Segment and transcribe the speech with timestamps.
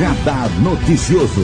[0.00, 1.42] Radar Noticioso.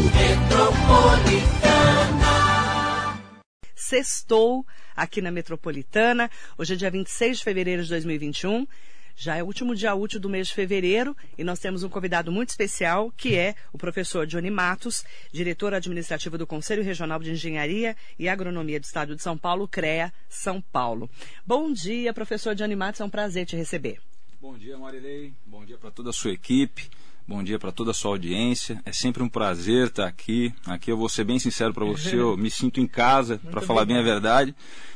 [3.74, 4.64] Sextou
[4.96, 6.30] aqui na Metropolitana.
[6.56, 8.66] Hoje é dia 26 de fevereiro de 2021.
[9.14, 12.32] Já é o último dia útil do mês de fevereiro e nós temos um convidado
[12.32, 17.94] muito especial, que é o professor Johnny Matos, diretor administrativo do Conselho Regional de Engenharia
[18.18, 21.10] e Agronomia do Estado de São Paulo, CREA, São Paulo.
[21.44, 24.00] Bom dia, professor Johnny Matos, é um prazer te receber.
[24.40, 25.34] Bom dia, Marilei.
[25.44, 26.88] Bom dia para toda a sua equipe.
[27.28, 28.80] Bom dia para toda a sua audiência.
[28.86, 30.54] É sempre um prazer estar aqui.
[30.64, 33.84] Aqui eu vou ser bem sincero para você, eu me sinto em casa, para falar
[33.84, 34.54] bem a verdade.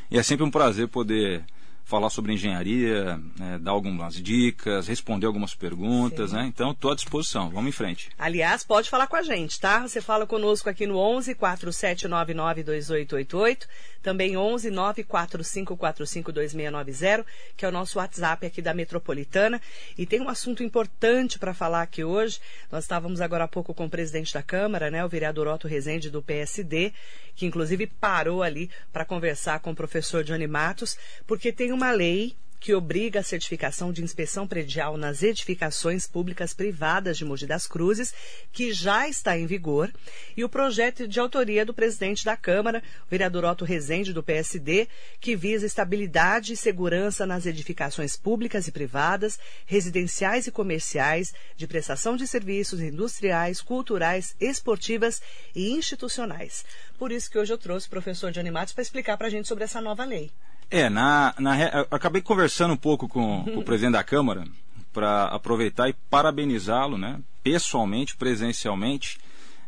[0.08, 1.42] E é sempre um prazer poder
[1.90, 6.36] falar sobre engenharia, é, dar algumas dicas, responder algumas perguntas, Sim.
[6.36, 6.46] né?
[6.46, 7.50] Então, estou à disposição.
[7.50, 8.10] Vamos em frente.
[8.16, 9.80] Aliás, pode falar com a gente, tá?
[9.80, 13.66] Você fala conosco aqui no 11 4799 2888,
[14.00, 17.26] também 11 94545 2690,
[17.56, 19.60] que é o nosso WhatsApp aqui da Metropolitana.
[19.98, 22.38] E tem um assunto importante para falar aqui hoje.
[22.70, 26.08] Nós estávamos agora há pouco com o presidente da Câmara, né, o vereador Otto Rezende
[26.08, 26.92] do PSD,
[27.34, 32.36] que inclusive parou ali para conversar com o professor Johnny Matos, porque tem uma lei
[32.60, 38.12] que obriga a certificação de inspeção predial nas edificações públicas privadas de Mogi das Cruzes,
[38.52, 39.90] que já está em vigor,
[40.36, 44.86] e o projeto de autoria do presidente da Câmara, o vereador Otto Rezende, do PSD,
[45.18, 52.14] que visa estabilidade e segurança nas edificações públicas e privadas, residenciais e comerciais, de prestação
[52.14, 55.22] de serviços industriais, culturais, esportivas
[55.56, 56.66] e institucionais.
[56.98, 59.48] Por isso que hoje eu trouxe o professor Johnny Matos para explicar para a gente
[59.48, 60.30] sobre essa nova lei.
[60.70, 61.54] É, na, na,
[61.90, 64.44] acabei conversando um pouco com, com o presidente da Câmara
[64.92, 69.18] para aproveitar e parabenizá-lo, né, pessoalmente, presencialmente,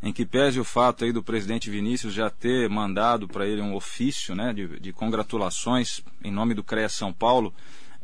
[0.03, 3.75] em que pese o fato aí do presidente Vinícius já ter mandado para ele um
[3.75, 7.55] ofício né, de, de, congratulações em nome do CREA São Paulo,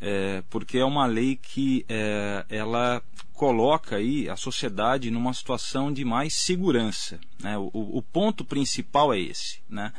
[0.00, 3.02] é, porque é uma lei que é, ela
[3.32, 7.18] coloca aí a sociedade numa situação de mais segurança.
[7.40, 7.58] Né?
[7.58, 9.60] O, o ponto principal é esse.
[9.68, 9.92] Né?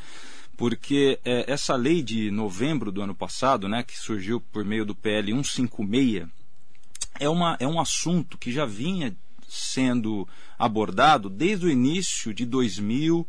[0.60, 4.94] Porque é, essa lei de novembro do ano passado, né, que surgiu por meio do
[4.94, 6.28] PL 156,
[7.18, 9.16] é, uma, é um assunto que já vinha
[9.48, 10.28] sendo
[10.58, 13.26] abordado desde o início de 2000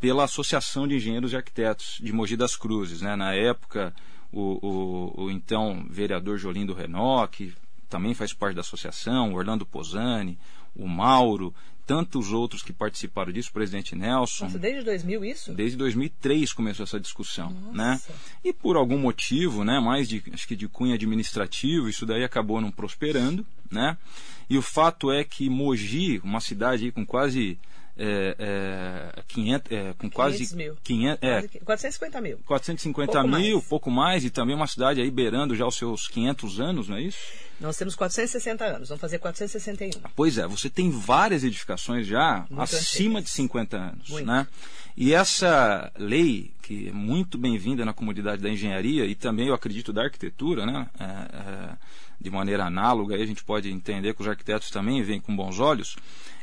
[0.00, 3.02] pela Associação de Engenheiros e Arquitetos de Mogi das Cruzes.
[3.02, 3.14] Né?
[3.16, 3.94] Na época,
[4.32, 7.52] o, o, o então vereador Jolindo Renault, que
[7.86, 10.38] também faz parte da associação, Orlando Posani,
[10.74, 11.54] o Mauro,
[11.86, 14.44] tantos outros que participaram disso, o presidente Nelson.
[14.44, 15.52] Nossa, desde 2000 isso?
[15.52, 17.72] Desde 2003 começou essa discussão, Nossa.
[17.72, 18.00] né?
[18.44, 22.60] E por algum motivo, né, mais de acho que de cunho administrativo, isso daí acabou
[22.60, 23.96] não prosperando, né?
[24.48, 27.58] E o fato é que Mogi, uma cidade com quase
[27.96, 28.36] é,
[29.16, 30.76] é, 500, é, com quase mil.
[30.82, 32.38] 500, é, 450 mil.
[32.46, 33.68] 450 pouco mil, mais.
[33.68, 37.02] pouco mais, e também uma cidade aí beirando já os seus 500 anos, não é
[37.02, 37.18] isso?
[37.60, 40.00] Nós temos 460 anos, vamos fazer 461.
[40.16, 43.24] Pois é, você tem várias edificações já muito acima antigas.
[43.24, 44.26] de 50 anos, muito.
[44.26, 44.46] né?
[44.96, 49.92] E essa lei, que é muito bem-vinda na comunidade da engenharia e também, eu acredito,
[49.92, 50.86] da arquitetura, né?
[50.98, 51.76] É, é,
[52.20, 55.58] de maneira análoga, aí a gente pode entender que os arquitetos também veem com bons
[55.58, 55.96] olhos,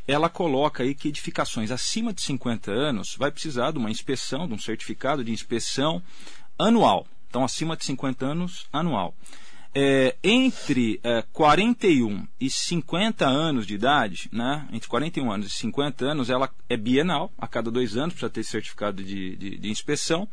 [0.09, 4.53] ela coloca aí que edificações acima de 50 anos vai precisar de uma inspeção, de
[4.56, 6.02] um certificado de inspeção
[6.58, 7.06] anual.
[7.30, 9.16] Então, acima de 50 anos, anual.
[9.74, 16.06] É, entre é, 41 e 50 anos de idade, né, entre 41 anos e 50
[16.06, 20.28] anos, ela é bienal, a cada dois anos precisa ter certificado de, de, de inspeção.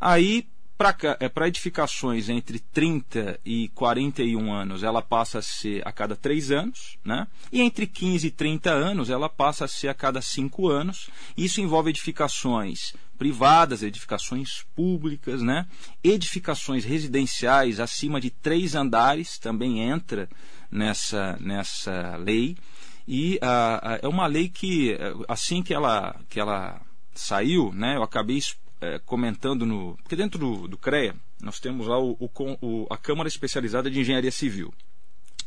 [0.00, 0.46] Aí
[0.80, 6.50] para é, edificações entre 30 e 41 anos, ela passa a ser a cada 3
[6.52, 7.26] anos, né?
[7.52, 11.10] e entre 15 e 30 anos, ela passa a ser a cada 5 anos.
[11.36, 15.66] Isso envolve edificações privadas, edificações públicas, né?
[16.02, 20.30] edificações residenciais acima de 3 andares também entra
[20.70, 22.56] nessa, nessa lei.
[23.06, 24.96] E a, é uma lei que,
[25.28, 26.80] assim que ela, que ela
[27.14, 28.38] saiu, né, eu acabei
[28.80, 29.96] é, comentando no.
[30.02, 34.30] Porque dentro do, do CREA nós temos lá o, o, a Câmara Especializada de Engenharia
[34.30, 34.72] Civil.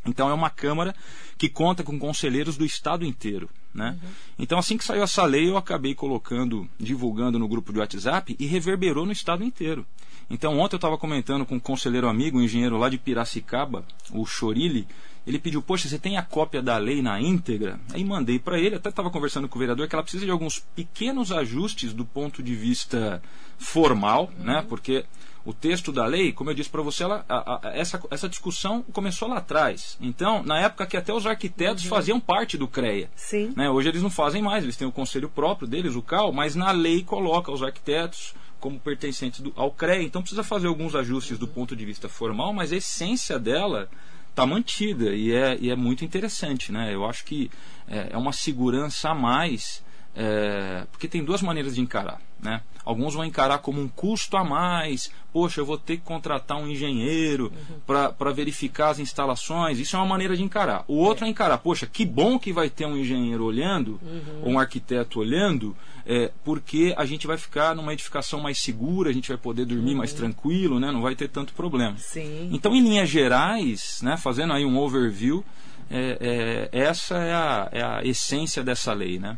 [0.06, 0.94] Então é uma Câmara
[1.38, 3.50] que conta com conselheiros do Estado inteiro.
[3.74, 3.97] Né?
[4.01, 4.09] Uhum.
[4.38, 8.45] Então, assim que saiu essa lei, eu acabei colocando, divulgando no grupo de WhatsApp e
[8.45, 9.86] reverberou no Estado inteiro.
[10.29, 14.25] Então, ontem eu estava comentando com um conselheiro amigo, um engenheiro lá de Piracicaba, o
[14.25, 14.88] Chorilli,
[15.25, 17.79] ele pediu, poxa, você tem a cópia da lei na íntegra?
[17.93, 20.59] Aí mandei para ele, até estava conversando com o vereador, que ela precisa de alguns
[20.75, 23.21] pequenos ajustes do ponto de vista
[23.57, 24.45] formal, uhum.
[24.45, 24.65] né?
[24.67, 25.05] Porque
[25.45, 28.81] o texto da lei, como eu disse para você, ela, a, a, essa, essa discussão
[28.93, 29.97] começou lá atrás.
[29.99, 31.89] Então, na época que até os arquitetos uhum.
[31.89, 33.09] faziam parte do CREA.
[33.15, 33.53] Sim.
[33.55, 33.69] Né?
[33.69, 36.71] Hoje eles não fazem mais, eles têm o conselho próprio deles, o CAL, mas na
[36.71, 40.03] lei coloca os arquitetos como pertencentes do, ao CREA.
[40.03, 43.89] Então precisa fazer alguns ajustes do ponto de vista formal, mas a essência dela
[44.33, 46.71] está mantida e é, e é muito interessante.
[46.71, 46.94] Né?
[46.94, 47.50] Eu acho que
[47.88, 49.83] é, é uma segurança a mais,
[50.15, 52.19] é, porque tem duas maneiras de encarar.
[52.39, 52.62] Né?
[52.83, 55.09] Alguns vão encarar como um custo a mais.
[55.31, 57.80] Poxa, eu vou ter que contratar um engenheiro uhum.
[58.18, 59.80] para verificar as instalações.
[59.80, 60.83] Isso é uma maneira de encarar.
[60.88, 64.41] O outro é, é encarar, poxa, que bom que vai ter um engenheiro olhando, uhum.
[64.44, 69.13] ou um arquiteto olhando, é, porque a gente vai ficar numa edificação mais segura, a
[69.13, 69.97] gente vai poder dormir uhum.
[69.97, 70.91] mais tranquilo, né?
[70.91, 71.97] não vai ter tanto problema.
[71.97, 72.50] Sim.
[72.51, 75.44] Então, em linhas gerais, né, fazendo aí um overview,
[75.89, 79.17] é, é, essa é a, é a essência dessa lei.
[79.19, 79.38] Né?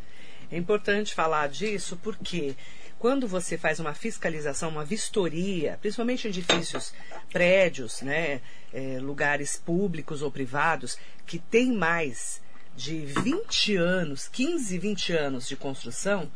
[0.51, 2.55] É importante falar disso porque
[2.97, 6.93] quando você faz uma fiscalização, uma vistoria, principalmente edifícios,
[7.31, 8.41] prédios, né,
[8.73, 10.97] é, lugares públicos ou privados,
[11.27, 12.41] que tem mais
[12.75, 16.31] de 20 anos, 15, 20 anos de construção,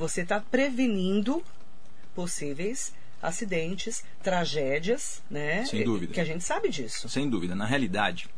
[0.00, 1.44] você está prevenindo
[2.14, 2.92] possíveis
[3.22, 5.64] acidentes, tragédias, né?
[5.66, 6.14] Sem dúvida.
[6.14, 7.06] Que a gente sabe disso.
[7.06, 7.54] Sem dúvida.
[7.54, 8.30] Na realidade,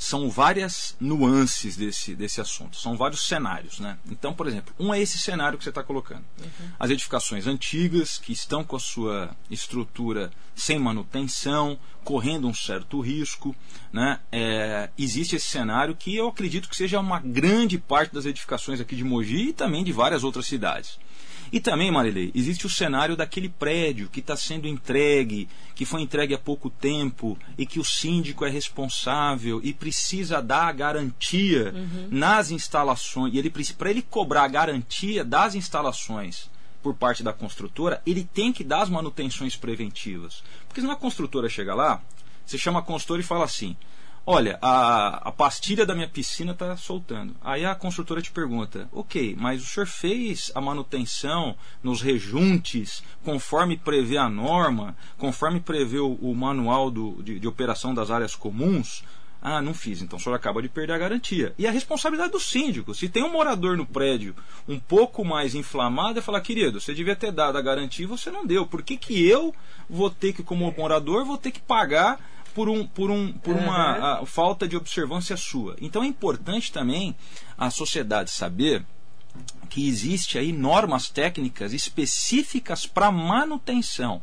[0.00, 3.78] são várias nuances desse, desse assunto, são vários cenários.
[3.80, 3.98] Né?
[4.10, 6.24] Então, por exemplo, um é esse cenário que você está colocando.
[6.40, 6.70] Uhum.
[6.78, 13.54] As edificações antigas, que estão com a sua estrutura sem manutenção, correndo um certo risco.
[13.92, 14.18] Né?
[14.32, 18.96] É, existe esse cenário que eu acredito que seja uma grande parte das edificações aqui
[18.96, 20.98] de Mogi e também de várias outras cidades.
[21.52, 26.34] E também, Marilei, existe o cenário daquele prédio que está sendo entregue, que foi entregue
[26.34, 32.08] há pouco tempo e que o síndico é responsável e precisa dar a garantia uhum.
[32.10, 33.34] nas instalações.
[33.34, 36.48] E ele para ele cobrar a garantia das instalações
[36.82, 40.42] por parte da construtora, ele tem que dar as manutenções preventivas.
[40.66, 42.00] Porque senão a construtora chega lá,
[42.46, 43.76] você chama a consultora e fala assim:
[44.26, 47.34] Olha, a, a pastilha da minha piscina está soltando.
[47.40, 53.76] Aí a construtora te pergunta: Ok, mas o senhor fez a manutenção nos rejuntes conforme
[53.76, 59.02] prevê a norma, conforme prevê o, o manual do, de, de operação das áreas comuns?
[59.42, 61.54] Ah, não fiz, então o senhor acaba de perder a garantia.
[61.56, 62.94] E a responsabilidade do síndico.
[62.94, 64.36] Se tem um morador no prédio
[64.68, 68.30] um pouco mais inflamado, é falar, querido, você devia ter dado a garantia e você
[68.30, 68.66] não deu.
[68.66, 69.54] Por que, que eu
[69.88, 72.20] vou ter que, como morador, vou ter que pagar
[72.54, 73.64] por, um, por, um, por uhum.
[73.64, 75.76] uma falta de observância sua.
[75.80, 77.16] Então é importante também
[77.56, 78.84] a sociedade saber
[79.68, 84.22] que existe aí normas técnicas específicas para manutenção.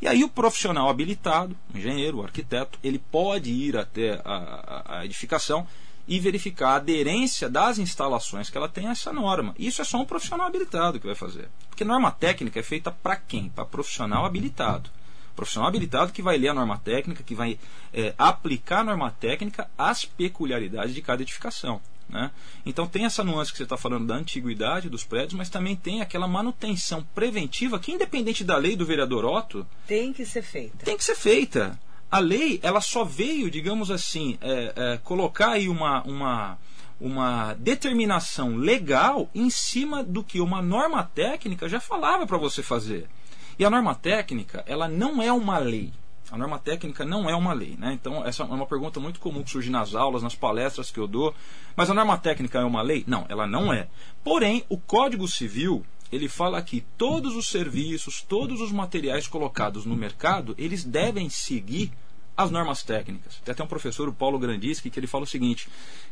[0.00, 5.04] E aí o profissional habilitado, o engenheiro, o arquiteto, ele pode ir até a, a,
[5.04, 5.66] edificação
[6.06, 9.54] e verificar a aderência das instalações que ela tem a essa norma.
[9.58, 11.48] Isso é só um profissional habilitado que vai fazer.
[11.68, 13.48] Porque norma técnica é feita para quem?
[13.48, 14.90] Para profissional habilitado
[15.36, 17.58] profissional habilitado que vai ler a norma técnica, que vai
[17.92, 21.80] é, aplicar a norma técnica às peculiaridades de cada edificação.
[22.08, 22.30] Né?
[22.64, 26.00] Então tem essa nuance que você está falando da antiguidade dos prédios, mas também tem
[26.00, 30.84] aquela manutenção preventiva que, independente da lei do vereador Otto, tem que ser feita.
[30.84, 31.78] Tem que ser feita.
[32.10, 36.58] A lei ela só veio, digamos assim, é, é, colocar aí uma, uma,
[37.00, 43.08] uma determinação legal em cima do que uma norma técnica já falava para você fazer.
[43.58, 45.92] E a norma técnica, ela não é uma lei.
[46.30, 47.76] A norma técnica não é uma lei.
[47.78, 47.92] Né?
[47.92, 51.06] Então, essa é uma pergunta muito comum que surge nas aulas, nas palestras que eu
[51.06, 51.34] dou.
[51.76, 53.04] Mas a norma técnica é uma lei?
[53.06, 53.88] Não, ela não é.
[54.24, 59.96] Porém, o Código Civil, ele fala que todos os serviços, todos os materiais colocados no
[59.96, 61.92] mercado, eles devem seguir
[62.36, 63.40] as normas técnicas.
[63.44, 65.68] Tem até um professor, o Paulo Grandischi, que ele fala o seguinte,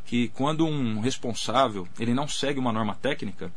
[0.06, 3.52] que quando um responsável ele não segue uma norma técnica,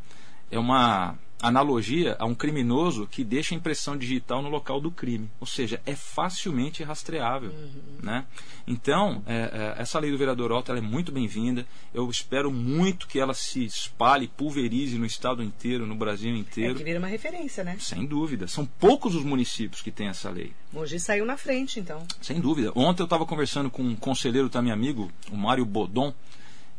[0.50, 5.46] é uma analogia a um criminoso que deixa impressão digital no local do crime, ou
[5.46, 8.00] seja, é facilmente rastreável, uhum.
[8.02, 8.26] né?
[8.66, 11.66] Então é, é, essa lei do vereador Otto é muito bem-vinda.
[11.94, 16.74] Eu espero muito que ela se espalhe, pulverize no estado inteiro, no Brasil inteiro.
[16.74, 17.78] É que vira uma referência, né?
[17.80, 18.48] Sem dúvida.
[18.48, 20.54] São poucos os municípios que têm essa lei.
[20.74, 22.04] Hoje saiu na frente, então.
[22.22, 22.72] Sem dúvida.
[22.76, 26.14] Ontem eu estava conversando com um conselheiro, tá meu amigo, o Mário Bodon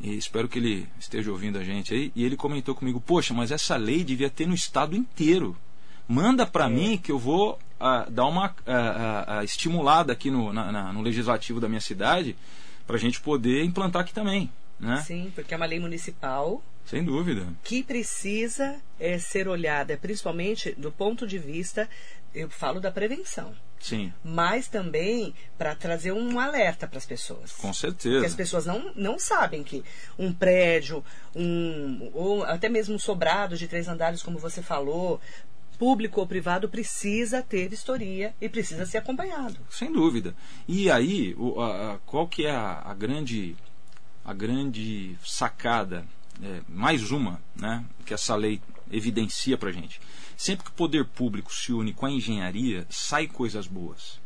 [0.01, 2.13] e espero que ele esteja ouvindo a gente aí.
[2.15, 5.57] E ele comentou comigo: Poxa, mas essa lei devia ter no estado inteiro.
[6.07, 6.69] Manda para é.
[6.69, 11.03] mim que eu vou uh, dar uma uh, uh, estimulada aqui no, na, na, no
[11.03, 12.37] legislativo da minha cidade
[12.87, 14.51] para a gente poder implantar aqui também.
[14.81, 15.03] Né?
[15.07, 16.63] Sim, porque é uma lei municipal.
[16.87, 17.47] Sem dúvida.
[17.63, 21.87] Que precisa é, ser olhada, principalmente do ponto de vista,
[22.35, 23.55] eu falo da prevenção.
[23.81, 24.13] Sim.
[24.25, 27.53] Mas também para trazer um alerta para as pessoas.
[27.53, 28.17] Com certeza.
[28.17, 29.85] Porque as pessoas não, não sabem que
[30.19, 31.05] um prédio,
[31.35, 35.21] um, ou até mesmo um sobrado de três andares, como você falou,
[35.79, 39.59] público ou privado precisa ter vistoria e precisa ser acompanhado.
[39.71, 40.35] Sem dúvida.
[40.67, 43.57] E aí, o, a, qual que é a, a, grande
[44.25, 46.05] a grande sacada,
[46.43, 50.01] é, mais uma, né, que essa lei evidencia para gente?
[50.37, 54.21] Sempre que o poder público se une com a engenharia, sai coisas boas.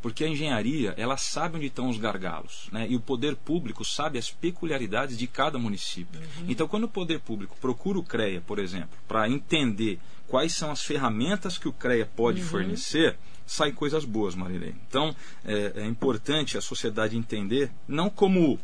[0.00, 2.86] Porque a engenharia, ela sabe onde estão os gargalos, né?
[2.88, 6.20] E o poder público sabe as peculiaridades de cada município.
[6.20, 6.46] Uhum.
[6.48, 9.98] Então, quando o poder público procura o CREA, por exemplo, para entender
[10.28, 12.46] quais são as ferramentas que o CREA pode uhum.
[12.46, 14.76] fornecer, saem coisas boas, Marilene.
[14.88, 18.58] Então, é, é importante a sociedade entender, não como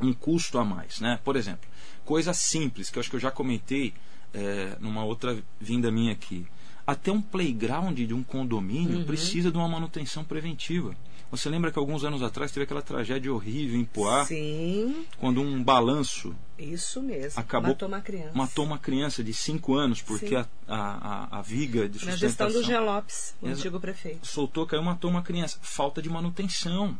[0.00, 1.18] um custo a mais, né?
[1.24, 1.68] Por exemplo,
[2.06, 3.92] coisa simples, que eu acho que eu já comentei
[4.32, 6.46] é, numa outra vinda minha aqui.
[6.86, 9.04] Até um playground de um condomínio uhum.
[9.04, 10.96] precisa de uma manutenção preventiva.
[11.30, 14.24] Você lembra que alguns anos atrás teve aquela tragédia horrível em Poá?
[14.24, 15.04] Sim.
[15.18, 16.34] Quando um balanço.
[16.58, 17.40] Isso mesmo.
[17.40, 18.32] Acabou, matou uma criança.
[18.34, 22.46] Matou uma criança de 5 anos porque a, a, a, a, viga de sustentação.
[22.46, 24.26] Na gestão do Jean Lopes, o antigo prefeito.
[24.26, 25.58] Soltou, caiu, matou uma criança.
[25.60, 26.96] Falta de manutenção.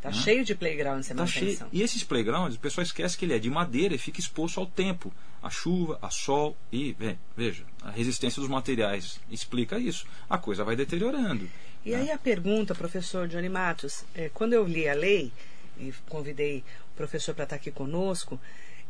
[0.00, 0.14] Tá né?
[0.14, 1.58] cheio de playgrounds sem tá cheio.
[1.72, 4.66] E esses playgrounds, o pessoal esquece que ele é de madeira e fica exposto ao
[4.66, 6.96] tempo, à chuva, a sol e,
[7.36, 10.06] veja, a resistência dos materiais explica isso.
[10.30, 11.48] A coisa vai deteriorando.
[11.84, 11.98] E né?
[11.98, 15.32] aí a pergunta, professor Johnny Matos, é, quando eu li a lei
[15.78, 18.40] e convidei o professor para estar aqui conosco,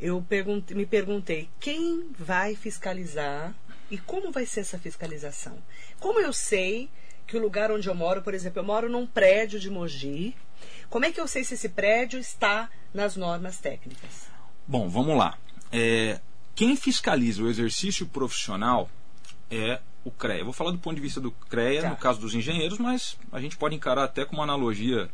[0.00, 3.54] eu perguntei, me perguntei quem vai fiscalizar
[3.90, 5.59] e como vai ser essa fiscalização.
[5.99, 6.88] Como eu sei
[7.26, 10.35] que o lugar onde eu moro, por exemplo, eu moro num prédio de Mogi,
[10.88, 14.28] como é que eu sei se esse prédio está nas normas técnicas?
[14.66, 15.38] Bom, vamos lá.
[15.71, 16.21] É,
[16.54, 18.90] quem fiscaliza o exercício profissional
[19.50, 20.38] é o CREA.
[20.38, 21.90] Eu vou falar do ponto de vista do CREA, tá.
[21.90, 25.09] no caso dos engenheiros, mas a gente pode encarar até com uma analogia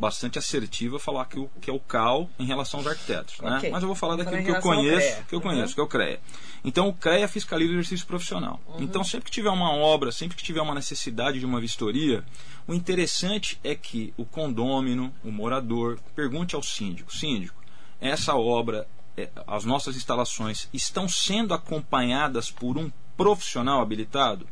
[0.00, 3.38] bastante assertiva falar que, o, que é o CAL em relação aos arquitetos.
[3.38, 3.58] Né?
[3.58, 3.70] Okay.
[3.70, 5.74] Mas eu vou falar daquilo que eu conheço, que eu conheço, uhum.
[5.74, 6.20] que é o CREA.
[6.64, 8.58] Então o CREA fiscaliza o exercício profissional.
[8.66, 8.82] Uhum.
[8.82, 12.24] Então sempre que tiver uma obra, sempre que tiver uma necessidade de uma vistoria,
[12.66, 17.60] o interessante é que o condômino, o morador, pergunte ao síndico: síndico,
[18.00, 22.90] essa obra, é, as nossas instalações estão sendo acompanhadas por um
[23.20, 24.48] profissional habilitado?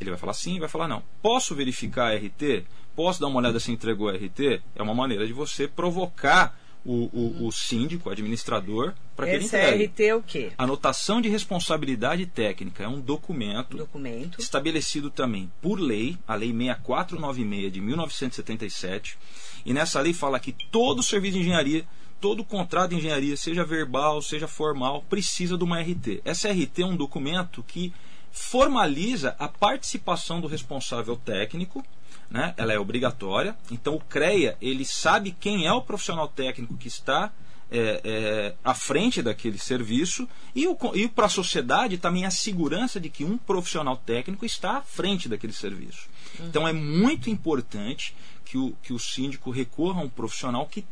[0.00, 1.02] Ele vai falar sim, vai falar não.
[1.20, 2.64] Posso verificar a RT?
[2.94, 4.62] Posso dar uma olhada se entregou a RT?
[4.76, 9.44] É uma maneira de você provocar o, o, o síndico, o administrador, para que ele
[9.44, 9.86] entregue.
[9.86, 10.52] RT é o quê?
[10.56, 12.84] Anotação de responsabilidade técnica.
[12.84, 19.18] É um documento, documento estabelecido também por lei, a Lei 6496 de 1977.
[19.66, 21.84] E nessa lei fala que todo serviço de engenharia,
[22.20, 26.22] todo contrato de engenharia, seja verbal, seja formal, precisa de uma RT.
[26.24, 27.92] Essa RT é um documento que
[28.30, 31.84] formaliza a participação do responsável técnico
[32.30, 32.54] né?
[32.56, 33.56] ela é obrigatória.
[33.70, 37.32] Então o CREA ele sabe quem é o profissional técnico que está
[37.70, 43.10] é, é, à frente daquele serviço e, e para a sociedade também a segurança de
[43.10, 46.08] que um profissional técnico está à frente daquele serviço.
[46.38, 46.46] Uhum.
[46.46, 50.86] Então é muito importante que o, que o síndico recorra a um profissional que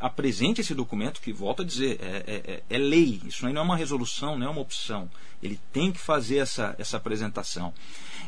[0.00, 3.20] apresente esse documento que, volto a dizer, é, é, é, é, lei.
[3.26, 5.10] Isso aí não é uma resolução, não é uma opção.
[5.42, 7.72] Ele tem que fazer essa, essa apresentação.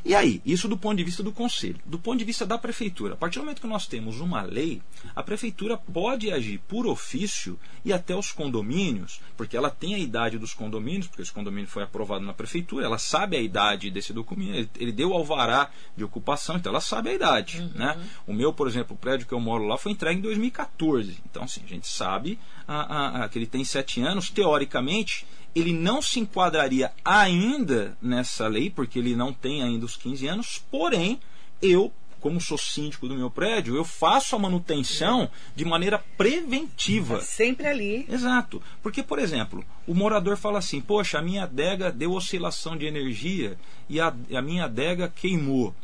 [0.05, 1.79] E aí, isso do ponto de vista do conselho.
[1.87, 4.83] Do ponto de vista da prefeitura, a partir do momento que nós temos uma lei,
[5.15, 10.39] a prefeitura pode agir por ofício e até os condomínios, porque ela tem a idade
[10.39, 14.71] dos condomínios, porque esse condomínio foi aprovado na prefeitura, ela sabe a idade desse documento,
[14.79, 17.61] ele deu alvará de ocupação, então ela sabe a idade.
[17.61, 17.71] Uhum.
[17.75, 18.09] Né?
[18.27, 21.19] O meu, por exemplo, o prédio que eu moro lá foi entregue em 2014.
[21.31, 22.75] Então, assim, a gente sabe a,
[23.21, 28.71] a, a, que ele tem sete anos, teoricamente, ele não se enquadraria ainda nessa lei,
[28.71, 31.21] porque ele não tem ainda os 15 anos, porém,
[31.61, 37.19] eu, como sou síndico do meu prédio, eu faço a manutenção de maneira preventiva.
[37.19, 38.07] Tá sempre ali.
[38.09, 38.63] Exato.
[38.83, 43.59] Porque, por exemplo, o morador fala assim: Poxa, a minha adega deu oscilação de energia
[43.89, 45.75] e a, a minha adega queimou.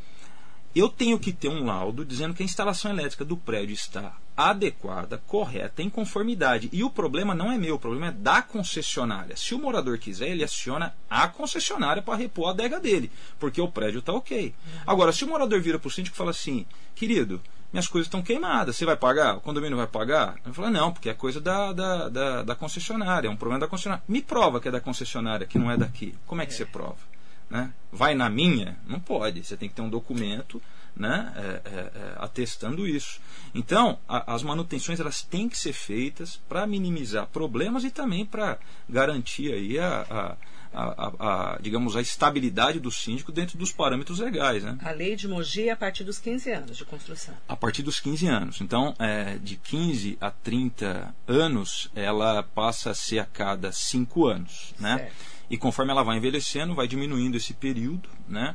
[0.79, 5.21] Eu tenho que ter um laudo dizendo que a instalação elétrica do prédio está adequada,
[5.27, 6.71] correta, em conformidade.
[6.73, 9.37] E o problema não é meu, o problema é da concessionária.
[9.37, 13.67] Se o morador quiser, ele aciona a concessionária para repor a adega dele, porque o
[13.67, 14.55] prédio está ok.
[14.87, 17.43] Agora, se o morador vira para o síndico e fala assim, querido,
[17.73, 19.37] minhas coisas estão queimadas, você vai pagar?
[19.37, 20.37] O condomínio vai pagar?
[20.45, 23.67] Ele fala, não, porque é coisa da, da, da, da concessionária, é um problema da
[23.67, 24.05] concessionária.
[24.07, 26.15] Me prova que é da concessionária, que não é daqui.
[26.25, 26.57] Como é que é.
[26.57, 27.18] você prova?
[27.51, 27.73] Né?
[27.91, 28.79] Vai na minha?
[28.87, 29.43] Não pode.
[29.43, 30.61] Você tem que ter um documento
[30.99, 33.21] né, é, é, é, atestando isso.
[33.55, 38.59] Então, a, as manutenções elas têm que ser feitas para minimizar problemas e também para
[38.89, 40.37] garantir aí a,
[40.73, 44.65] a, a, digamos, a estabilidade do síndico dentro dos parâmetros legais.
[44.65, 44.77] Né?
[44.83, 47.35] A lei de Mogi é a partir dos 15 anos de construção.
[47.49, 48.61] A partir dos 15 anos.
[48.61, 54.75] Então, é, de 15 a 30 anos, ela passa a ser a cada 5 anos.
[54.79, 54.99] Né?
[54.99, 55.28] Certo.
[55.51, 58.09] E conforme ela vai envelhecendo, vai diminuindo esse período.
[58.29, 58.55] Né?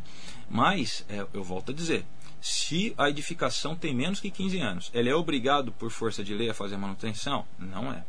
[0.49, 2.05] Mas, é, eu volto a dizer,
[2.41, 6.49] se a edificação tem menos que 15 anos, ele é obrigado por força de lei
[6.49, 7.45] a fazer manutenção?
[7.57, 8.03] Não é.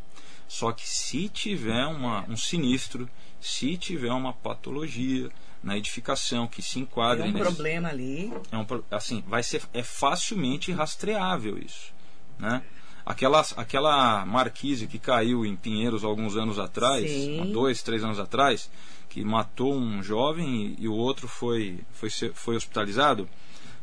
[0.46, 3.08] Só que se tiver uma, um sinistro,
[3.40, 5.30] se tiver uma patologia,
[5.62, 7.22] na edificação que se enquadre.
[7.22, 8.30] Tem um nesse- problema ali.
[8.52, 11.90] é um, assim, vai ser é facilmente rastreável isso,
[12.38, 12.62] né?
[13.06, 17.52] Aquela, aquela marquise que caiu em Pinheiros alguns anos atrás, Sim.
[17.52, 18.70] dois, três anos atrás,
[19.11, 23.28] que matou um jovem e, e o outro foi, foi, foi hospitalizado.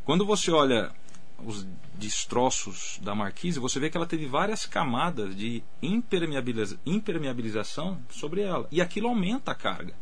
[0.04, 0.92] Quando você olha
[1.46, 8.42] os destroços da marquise, você vê que ela teve várias camadas de impermeabiliza- impermeabilização sobre
[8.42, 8.68] ela.
[8.72, 9.94] E aquilo aumenta a carga.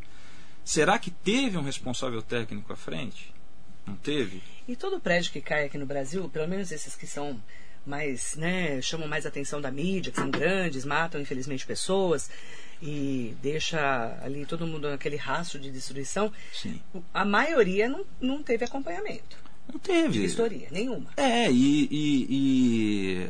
[0.63, 3.33] Será que teve um responsável técnico à frente?
[3.85, 4.41] Não teve?
[4.67, 7.41] E todo prédio que cai aqui no Brasil, pelo menos esses que são
[7.85, 12.29] mais, né, chamam mais atenção da mídia, que são grandes, matam infelizmente pessoas
[12.81, 16.79] e deixa ali todo mundo naquele rastro de destruição, Sim.
[17.13, 19.37] a maioria não, não teve acompanhamento
[19.71, 20.19] Não teve.
[20.19, 21.09] vistoria, nenhuma.
[21.17, 23.27] É, e, e- e,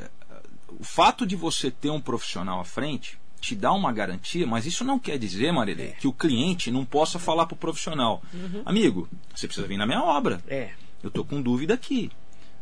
[0.80, 4.84] o fato de você ter um profissional à frente te dá uma garantia, mas isso
[4.84, 5.92] não quer dizer, Marilê, É.
[5.94, 8.62] que o cliente não possa falar para o profissional: Uhum.
[8.66, 10.42] amigo, você precisa vir na minha obra.
[10.48, 10.72] É.
[11.02, 12.12] Eu tô com dúvida aqui.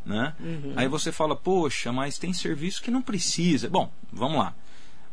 [0.07, 0.33] Né?
[0.39, 0.73] Uhum.
[0.77, 3.69] Aí você fala, poxa, mas tem serviço que não precisa.
[3.69, 4.55] Bom, vamos lá.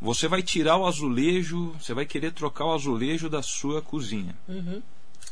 [0.00, 4.36] Você vai tirar o azulejo, você vai querer trocar o azulejo da sua cozinha.
[4.46, 4.80] Uhum.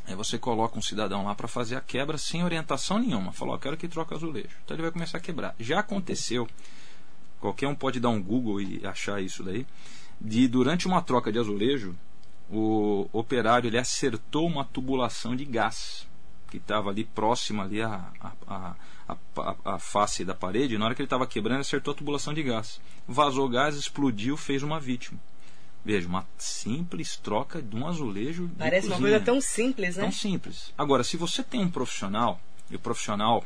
[0.05, 3.33] Aí você coloca um cidadão lá para fazer a quebra sem orientação nenhuma.
[3.33, 4.57] Falou, ó, quero que troque azulejo.
[4.65, 5.55] Então ele vai começar a quebrar.
[5.61, 6.49] Já aconteceu,
[7.39, 9.65] qualquer um pode dar um Google e achar isso daí,
[10.21, 11.95] de durante uma troca de azulejo,
[12.51, 16.07] o operário ele acertou uma tubulação de gás
[16.51, 18.11] que estava ali próxima ali à,
[18.47, 18.75] à,
[19.09, 20.79] à, à- à face da parede.
[20.79, 22.81] Na hora que ele estava quebrando, acertou a tubulação de gás.
[23.07, 25.19] Vazou gás, explodiu, fez uma vítima.
[25.85, 28.49] Veja, uma simples troca de um azulejo.
[28.57, 30.03] Parece uma coisa tão simples, né?
[30.05, 30.73] Tão simples.
[30.79, 32.41] Agora, se você tem um profissional,
[32.71, 33.45] e o profissional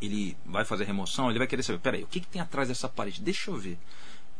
[0.00, 2.88] ele vai fazer remoção, ele vai querer saber, peraí, o que, que tem atrás dessa
[2.88, 3.20] parede?
[3.22, 3.78] Deixa eu ver.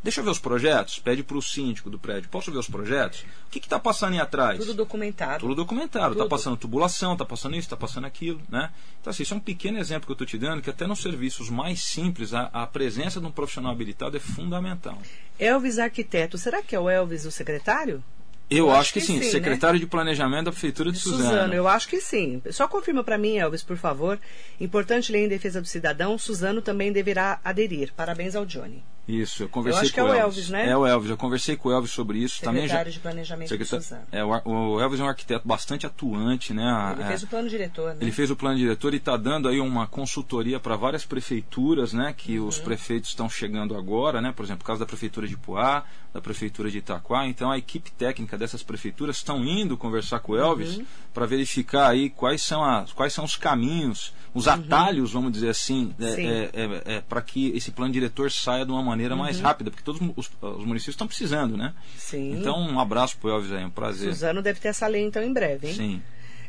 [0.03, 0.99] Deixa eu ver os projetos.
[0.99, 3.25] Pede para o síndico do prédio, posso ver os projetos?
[3.47, 4.59] O que está passando aí atrás?
[4.59, 5.41] Tudo documentado.
[5.41, 6.15] Tudo documentado.
[6.15, 8.41] Está passando tubulação, está passando isso, está passando aquilo.
[8.49, 8.71] Né?
[9.01, 11.01] Então, assim, isso é um pequeno exemplo que eu estou te dando, que até nos
[11.01, 14.99] serviços mais simples, a, a presença de um profissional habilitado é fundamental.
[15.39, 18.03] Elvis Arquiteto, será que é o Elvis o secretário?
[18.51, 19.31] Eu, Eu acho, acho que, que sim, sim, né?
[19.31, 21.25] secretário de Planejamento da Prefeitura de Suzano.
[21.25, 22.43] Suzano, eu acho que sim.
[22.51, 24.19] Só confirma para mim, Elvis, por favor.
[24.61, 26.19] Importante lei em defesa do cidadão.
[26.19, 27.95] Suzano também deverá aderir.
[27.97, 28.85] Parabéns ao Johnny.
[29.07, 30.37] Isso, eu conversei Eu acho que com é o Elvis.
[30.39, 30.69] Elvis, né?
[30.71, 32.41] É o Elvis, eu conversei com o Elvis sobre isso.
[32.41, 34.03] Também já, Secretário de Planejamento de Secretário- Suzano.
[34.13, 36.93] é, o o Elvis é um arquiteto bastante atuante, né?
[36.95, 37.99] Ele É, fez o plano diretor, né?
[38.01, 42.15] Ele fez o plano diretor e está dando aí uma consultoria para várias prefeituras, né?
[42.17, 42.65] Que os Uhum.
[42.65, 44.33] prefeitos estão chegando agora, né?
[44.33, 45.83] Por exemplo, por causa da prefeitura de Poá,
[46.15, 47.27] da prefeitura de Itaquá.
[47.27, 50.87] Então a equipe técnica dessas prefeituras estão indo conversar com o Elvis Uhum.
[51.13, 55.93] para verificar aí quais são, as, quais são os caminhos, os atalhos, vamos dizer assim,
[55.99, 56.15] Uhum.
[56.15, 57.03] Sim.
[57.09, 60.65] para que esse plano diretor saia de uma maneira mais rápida, porque todos os, os
[60.65, 61.75] municípios estão precisando, né?
[61.97, 62.39] Sim.
[62.39, 64.13] Então um abraço pro Elvis aí, um prazer.
[64.13, 65.75] Suzano deve ter essa lei então em breve, hein?
[65.75, 66.03] Sim.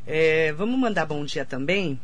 [0.08, 2.00] É, vamos mandar bom dia também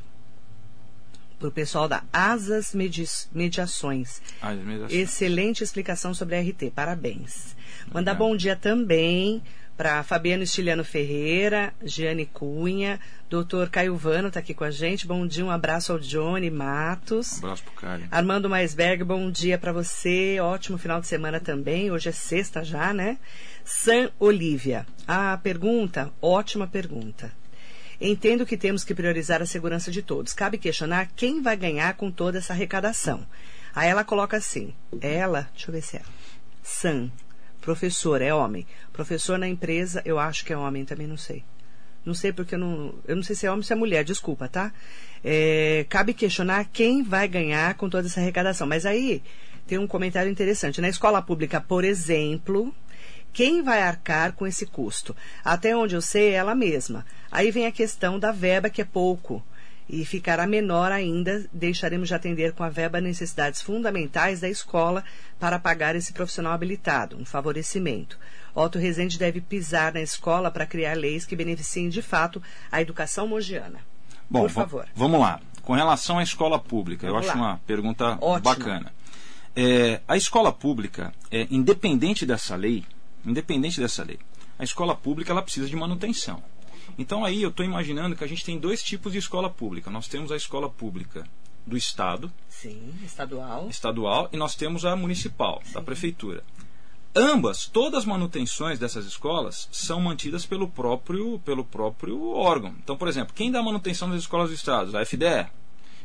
[1.38, 4.22] pro pessoal da Asas Medi- Mediações.
[4.66, 4.98] Mesmo assim.
[4.98, 7.56] Excelente explicação sobre a RT, parabéns.
[7.94, 9.42] Mandar bom dia também
[9.80, 15.08] para Fabiano Estiliano Ferreira, Giane Cunha, doutor Caio Vano está aqui com a gente.
[15.08, 17.36] Bom dia, um abraço ao Johnny Matos.
[17.36, 18.06] Um abraço pro Caio.
[18.12, 20.38] Armando Maisberg, bom dia para você.
[20.42, 21.92] Ótimo final de semana também.
[21.92, 23.18] Hoje é sexta já, né?
[23.64, 24.86] San Olivia.
[25.08, 27.32] A pergunta, ótima pergunta.
[28.02, 30.34] Entendo que temos que priorizar a segurança de todos.
[30.34, 33.26] Cabe questionar quem vai ganhar com toda essa arrecadação.
[33.74, 36.10] Aí ela coloca assim: ela, deixa eu ver se é ela.
[36.62, 37.10] San,
[37.70, 38.66] professor, é homem.
[38.92, 41.44] Professor na empresa, eu acho que é homem, também não sei.
[42.04, 42.96] Não sei porque eu não.
[43.08, 44.74] Eu não sei se é homem ou se é mulher, desculpa, tá?
[45.24, 48.66] É, cabe questionar quem vai ganhar com toda essa arrecadação.
[48.66, 49.22] Mas aí
[49.68, 50.82] tem um comentário interessante.
[50.82, 52.74] Na escola pública, por exemplo,
[53.32, 55.16] quem vai arcar com esse custo?
[55.46, 57.06] Até onde eu sei, é ela mesma.
[57.32, 59.44] Aí vem a questão da verba, que é pouco.
[59.90, 65.04] E ficará menor ainda, deixaremos de atender com a verba necessidades fundamentais da escola
[65.40, 68.20] para pagar esse profissional habilitado, um favorecimento.
[68.54, 73.28] Otto Rezende deve pisar na escola para criar leis que beneficiem de fato a educação
[73.28, 73.80] mogiana.
[74.30, 74.88] Bom, Por favor.
[74.96, 75.42] vamos lá.
[75.64, 77.46] Com relação à escola pública, Vamos eu acho lá.
[77.48, 78.42] uma pergunta Ótimo.
[78.42, 78.94] bacana.
[79.56, 82.86] É, a escola pública, é, independente dessa lei,
[83.26, 84.20] independente dessa lei,
[84.58, 86.44] a escola pública ela precisa de manutenção.
[86.98, 89.90] Então aí eu estou imaginando que a gente tem dois tipos de escola pública.
[89.90, 91.26] Nós temos a escola pública
[91.66, 93.70] do Estado, Sim, estadual.
[93.70, 96.44] estadual, e nós temos a municipal, da prefeitura.
[97.16, 102.74] Ambas, todas as manutenções dessas escolas são mantidas pelo próprio, pelo próprio órgão.
[102.84, 104.96] Então, por exemplo, quem dá manutenção das escolas do Estado?
[104.98, 105.48] A FDE.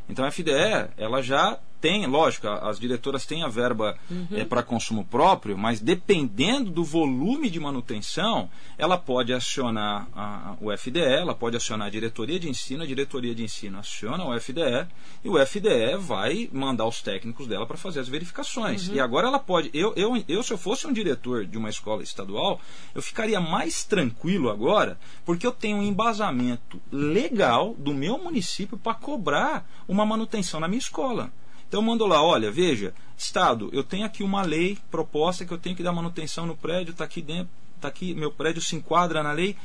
[0.09, 4.27] Então, a FDE ela já tem, lógico, as diretoras têm a verba uhum.
[4.33, 10.75] é, para consumo próprio, mas dependendo do volume de manutenção, ela pode acionar a, o
[10.75, 14.87] FDE, ela pode acionar a diretoria de ensino, a diretoria de ensino aciona o FDE
[15.23, 18.89] e o FDE vai mandar os técnicos dela para fazer as verificações.
[18.89, 18.95] Uhum.
[18.95, 19.69] E agora ela pode.
[19.75, 22.63] Eu, eu, eu, se eu fosse um diretor de uma escola estadual,
[22.95, 28.95] eu ficaria mais tranquilo agora, porque eu tenho um embasamento legal do meu município para
[28.95, 31.31] cobrar uma manutenção na minha escola.
[31.75, 35.59] Então eu mando lá, olha, veja, Estado, eu tenho aqui uma lei proposta que eu
[35.59, 39.25] tenho que dar manutenção no prédio, está aqui dentro, está aqui, meu prédio se enquadra
[39.25, 39.57] na lei.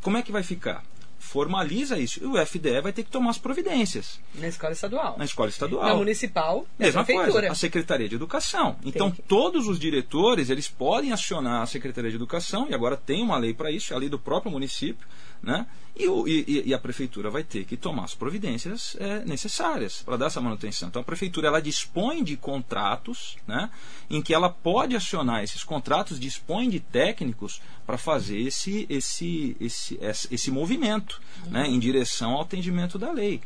[0.00, 0.82] Como é que vai ficar?
[1.18, 2.22] formaliza isso.
[2.22, 4.20] E o FDE vai ter que tomar as providências.
[4.34, 5.16] Na escola estadual.
[5.18, 5.84] Na escola estadual.
[5.84, 8.76] Na municipal, na Mesma coisa, a Secretaria de Educação.
[8.84, 9.20] Então, que...
[9.22, 13.52] todos os diretores, eles podem acionar a Secretaria de Educação, e agora tem uma lei
[13.52, 15.06] para isso, é a lei do próprio município,
[15.42, 15.66] né?
[15.96, 20.26] E, e, e, a prefeitura vai ter que tomar as providências é, necessárias para dar
[20.26, 20.88] essa manutenção.
[20.88, 23.68] Então a prefeitura ela dispõe de contratos, né,
[24.08, 29.98] em que ela pode acionar esses contratos, dispõe de técnicos para fazer esse, esse, esse,
[30.00, 31.50] esse, esse movimento uhum.
[31.50, 33.40] né, em direção ao atendimento da lei.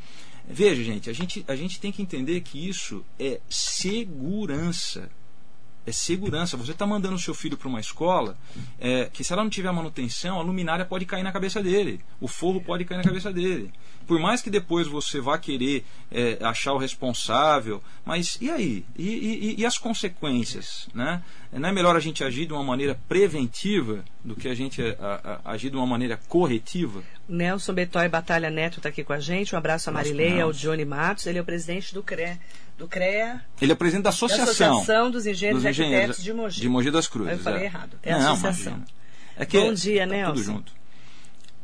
[0.47, 5.09] Veja, gente, a gente, a gente tem que entender que isso é segurança
[5.87, 6.57] é segurança.
[6.57, 8.37] Você está mandando o seu filho para uma escola
[8.79, 12.29] é, que, se ela não tiver manutenção, a luminária pode cair na cabeça dele, o
[12.29, 13.73] forro pode cair na cabeça dele.
[14.07, 18.85] Por mais que depois você vá querer é, achar o responsável, mas e aí?
[18.97, 20.89] E, e, e, as consequências?
[20.93, 21.23] Né?
[21.53, 25.41] Não é melhor a gente agir de uma maneira preventiva do que a gente a,
[25.45, 27.03] a, agir de uma maneira corretiva?
[27.29, 29.55] Nelson Betói Batalha Neto está aqui com a gente.
[29.55, 31.27] Um abraço a Marileia, ao Johnny Matos.
[31.27, 32.39] Ele é o presidente do CRE
[32.77, 33.41] do CREA.
[33.61, 36.61] Ele é presidente da Associação, da Associação dos Engenheiros, dos engenheiros Arquitetos de Mogi.
[36.61, 37.33] De Mogi das Cruzes.
[37.33, 37.65] Eu falei é.
[37.67, 37.99] errado.
[38.03, 38.83] É Não, a associação.
[39.37, 40.33] É que Bom dia, tá Nelson.
[40.33, 40.73] Tudo junto.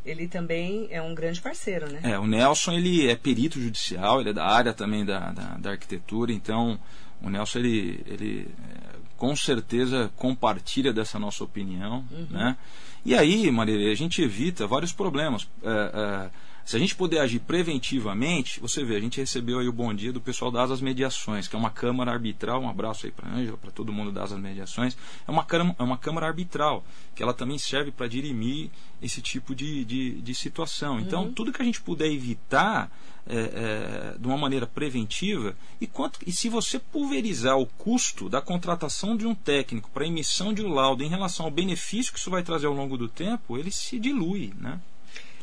[0.05, 2.01] Ele também é um grande parceiro, né?
[2.03, 5.71] É, o Nelson ele é perito judicial, ele é da área também da, da, da
[5.73, 6.81] arquitetura, então
[7.21, 12.27] o Nelson ele, ele é, com certeza compartilha dessa nossa opinião, uhum.
[12.31, 12.57] né?
[13.05, 15.49] E aí, Maria, a gente evita vários problemas.
[15.63, 16.31] É, é,
[16.69, 20.13] se a gente puder agir preventivamente, você vê, a gente recebeu aí o bom dia
[20.13, 23.35] do pessoal das Asas Mediações, que é uma câmara arbitral, um abraço aí para a
[23.35, 24.95] Ângela, para todo mundo das Asas Mediações,
[25.27, 26.85] é uma, câmara, é uma câmara arbitral,
[27.15, 28.69] que ela também serve para dirimir
[29.01, 31.01] esse tipo de, de, de situação.
[31.01, 31.33] Então, uhum.
[31.33, 32.91] tudo que a gente puder evitar
[33.29, 38.41] é, é, de uma maneira preventiva, e, quanto, e se você pulverizar o custo da
[38.41, 42.31] contratação de um técnico para emissão de um laudo em relação ao benefício que isso
[42.31, 44.81] vai trazer ao longo do tempo, ele se dilui, né?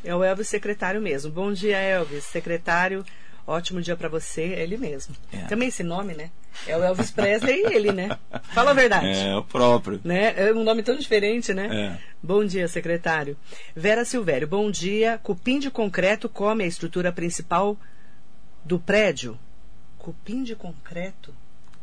[0.03, 1.31] É o Elvis secretário mesmo.
[1.31, 2.25] Bom dia, Elvis.
[2.25, 3.03] Secretário,
[3.45, 4.53] ótimo dia para você.
[4.53, 5.15] É ele mesmo.
[5.31, 5.39] É.
[5.45, 6.29] Também esse nome, né?
[6.67, 8.17] É o Elvis Presley e ele, né?
[8.53, 9.07] Fala a verdade.
[9.07, 9.99] É, o próprio.
[10.03, 10.33] Né?
[10.35, 11.67] É um nome tão diferente, né?
[11.71, 11.97] É.
[12.21, 13.37] Bom dia, secretário.
[13.75, 15.19] Vera Silvério, bom dia.
[15.21, 17.77] Cupim de concreto come a estrutura principal
[18.63, 19.37] do prédio?
[19.97, 21.33] Cupim de concreto?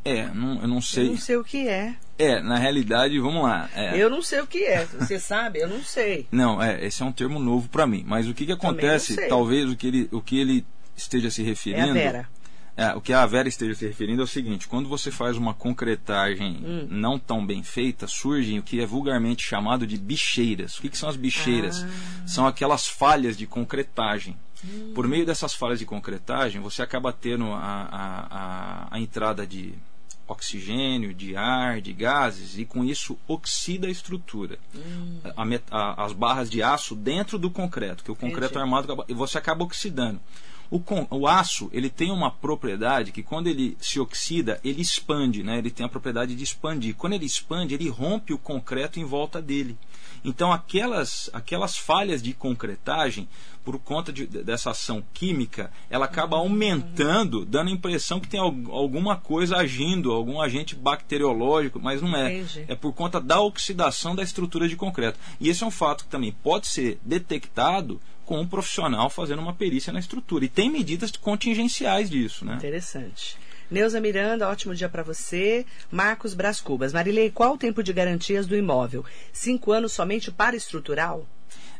[0.04, 1.04] É, não, eu não sei.
[1.04, 1.94] Eu não sei o que é.
[2.18, 3.70] É, na realidade, vamos lá.
[3.74, 3.96] É.
[3.96, 4.84] Eu não sei o que é.
[4.84, 5.60] Você sabe?
[5.60, 6.26] Eu não sei.
[6.30, 8.02] Não, é, esse é um termo novo para mim.
[8.06, 9.28] Mas o que, que acontece?
[9.28, 11.86] Talvez o que, ele, o que ele esteja se referindo.
[11.86, 12.28] É a Vera.
[12.76, 15.52] É, o que a Vera esteja se referindo é o seguinte: quando você faz uma
[15.52, 16.86] concretagem hum.
[16.90, 20.78] não tão bem feita, surgem o que é vulgarmente chamado de bicheiras.
[20.78, 21.84] O que, que são as bicheiras?
[21.84, 22.26] Ah.
[22.26, 24.36] São aquelas falhas de concretagem.
[24.64, 24.92] Hum.
[24.94, 29.74] Por meio dessas falhas de concretagem, você acaba tendo a, a, a, a entrada de
[30.26, 34.58] oxigênio, de ar, de gases, e com isso oxida a estrutura.
[34.74, 35.20] Hum.
[35.36, 38.58] A, a, as barras de aço dentro do concreto, que o concreto Entendi.
[38.60, 40.20] armado, e você acaba oxidando.
[40.72, 40.80] O,
[41.10, 45.58] o, aço ele tem uma propriedade que quando ele se oxida, ele expande, né?
[45.58, 46.94] ele tem a propriedade de expandir.
[46.94, 49.76] Quando ele expande, ele rompe o concreto em volta dele.
[50.24, 53.28] Então, aquelas, aquelas falhas de concretagem,
[53.64, 59.16] por conta de, dessa ação química, ela acaba aumentando, dando a impressão que tem alguma
[59.16, 62.38] coisa agindo, algum agente bacteriológico, mas não é.
[62.38, 62.64] Entendi.
[62.68, 65.18] É por conta da oxidação da estrutura de concreto.
[65.40, 69.52] E esse é um fato que também pode ser detectado com um profissional fazendo uma
[69.52, 70.44] perícia na estrutura.
[70.44, 72.44] E tem medidas contingenciais disso.
[72.44, 72.54] Né?
[72.54, 73.36] Interessante.
[73.72, 75.64] Neuza Miranda, ótimo dia para você.
[75.90, 76.92] Marcos Bras Cubas.
[76.92, 79.02] Marilei, qual o tempo de garantias do imóvel?
[79.32, 81.26] Cinco anos somente para estrutural?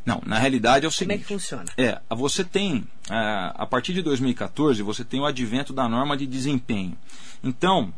[0.04, 1.18] Não, na realidade é o seguinte.
[1.18, 1.64] Como é que funciona?
[1.76, 6.26] É, você tem, é, a partir de 2014, você tem o advento da norma de
[6.26, 6.96] desempenho.
[7.44, 7.92] Então,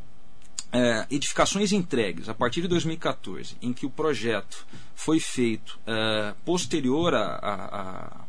[0.73, 7.15] é, edificações entregues a partir de 2014, em que o projeto foi feito é, posterior
[7.15, 8.21] a, a, a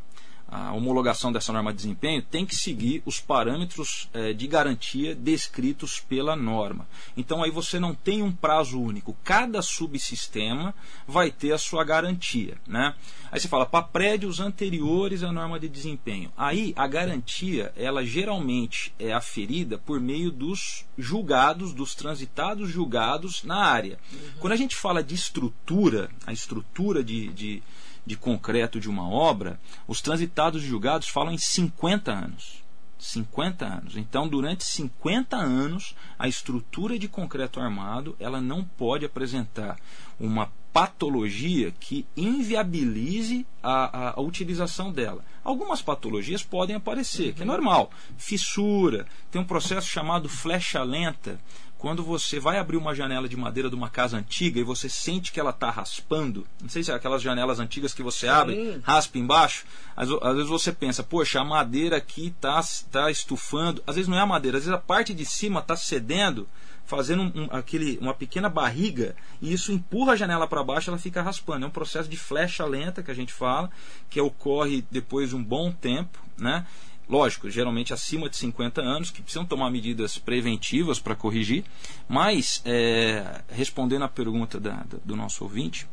[0.48, 6.00] a homologação dessa norma de desempenho tem que seguir os parâmetros eh, de garantia descritos
[6.00, 6.88] pela norma.
[7.18, 9.16] Então aí você não tem um prazo único.
[9.24, 10.74] Cada subsistema
[11.08, 12.58] vai ter a sua garantia.
[12.68, 12.94] Né?
[13.32, 16.32] Aí você fala, para prédios anteriores à norma de desempenho.
[16.38, 23.58] Aí a garantia, ela geralmente é aferida por meio dos julgados, dos transitados julgados na
[23.58, 24.00] área.
[24.14, 24.20] Uhum.
[24.40, 27.64] Quando a gente fala de estrutura, a estrutura de, de
[28.06, 32.64] de concreto de uma obra, os transitados e julgados falam em 50 anos.
[32.98, 33.98] 50 anos.
[33.98, 39.78] Então, durante 50 anos, a estrutura de concreto armado ela não pode apresentar
[40.20, 45.24] uma patologia que inviabilize a, a, a utilização dela.
[45.42, 47.90] Algumas patologias podem aparecer, que é normal.
[48.18, 51.40] Fissura, tem um processo chamado flecha lenta,
[51.86, 55.32] quando você vai abrir uma janela de madeira de uma casa antiga e você sente
[55.32, 59.20] que ela está raspando, não sei se é aquelas janelas antigas que você abre, raspa
[59.20, 62.60] embaixo, às, às, vezes você pensa, poxa, a madeira aqui está
[62.92, 65.76] tá estufando, às vezes não é a madeira, às vezes a parte de cima está
[65.76, 66.50] cedendo,
[66.88, 70.98] fazendo um, um, aquele, uma pequena barriga e isso empurra a janela para baixo ela
[70.98, 71.66] fica raspando.
[71.66, 73.70] É um processo de flecha lenta que a gente fala,
[74.10, 76.66] que ocorre depois de um bom tempo, né?
[77.10, 81.64] Lógico, geralmente acima de 50 anos, que precisam tomar medidas preventivas para corrigir,
[82.08, 85.88] mas, é, respondendo à pergunta da, do nosso ouvinte,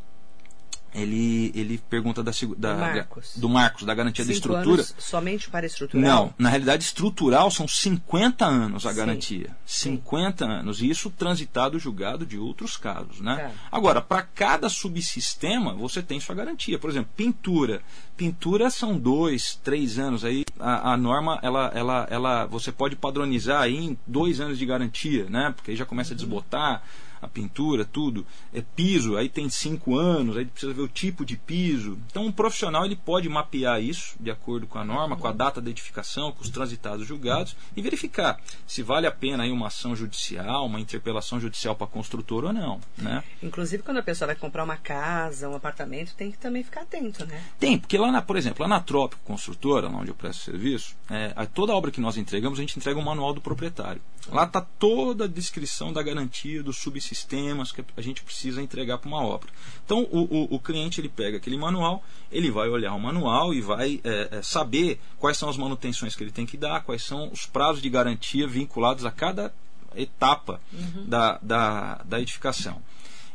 [0.94, 3.32] ele, ele pergunta da, da, Marcos.
[3.36, 4.84] do Marcos, da garantia Cinco da estrutura.
[4.98, 6.02] Somente para estrutural?
[6.02, 8.96] Não, na realidade, estrutural são 50 anos a Sim.
[8.96, 9.56] garantia.
[9.64, 9.92] Sim.
[9.96, 10.82] 50 anos.
[10.82, 13.20] E isso transitado julgado de outros casos.
[13.20, 13.36] Né?
[13.36, 13.50] Tá.
[13.70, 16.78] Agora, para cada subsistema, você tem sua garantia.
[16.78, 17.82] Por exemplo, pintura.
[18.16, 20.24] Pintura são dois, três anos.
[20.24, 24.66] Aí a, a norma, ela, ela, ela, você pode padronizar aí em dois anos de
[24.66, 25.52] garantia, né?
[25.56, 26.16] Porque aí já começa uhum.
[26.16, 26.82] a desbotar
[27.22, 28.26] a pintura, tudo.
[28.52, 31.96] É piso, aí tem cinco anos, aí precisa ver o tipo de piso.
[32.10, 35.60] Então, um profissional ele pode mapear isso de acordo com a norma, com a data
[35.60, 39.94] da edificação, com os transitados julgados e verificar se vale a pena aí uma ação
[39.94, 43.22] judicial, uma interpelação judicial para construtor ou não, né?
[43.42, 47.24] Inclusive, quando a pessoa vai comprar uma casa, um apartamento, tem que também ficar atento,
[47.24, 47.42] né?
[47.60, 51.32] Tem, porque lá, na, por exemplo, lá na Trópico Construtora, onde eu presto serviço, é,
[51.36, 54.00] a, toda a obra que nós entregamos, a gente entrega um manual do proprietário.
[54.28, 58.98] Lá está toda a descrição da garantia do subsídio sistemas que a gente precisa entregar
[58.98, 59.50] para uma obra.
[59.84, 63.60] Então o, o, o, cliente ele pega aquele manual, ele vai olhar o manual e
[63.60, 67.30] vai é, é, saber quais são as manutenções que ele tem que dar, quais são
[67.32, 69.52] os prazos de garantia vinculados a cada
[69.94, 71.04] etapa uhum.
[71.06, 72.80] da, da, da edificação.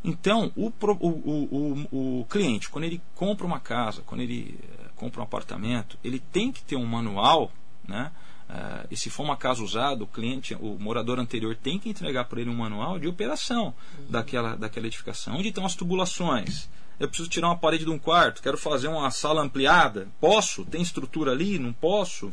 [0.04, 5.22] Então, o, o, o, o, cliente, quando ele compra uma casa, quando ele é, compra
[5.22, 7.52] um apartamento, ele tem que ter um manual,
[7.88, 8.12] né?
[8.50, 12.26] Uh, e se for uma casa usada, o cliente, o morador anterior tem que entregar
[12.26, 14.06] para ele um manual de operação uhum.
[14.10, 15.36] daquela, daquela edificação.
[15.36, 16.70] Onde estão as tubulações?
[17.00, 20.08] Eu preciso tirar uma parede de um quarto, quero fazer uma sala ampliada.
[20.20, 20.66] Posso?
[20.66, 21.60] Tem estrutura ali?
[21.60, 22.30] Não posso?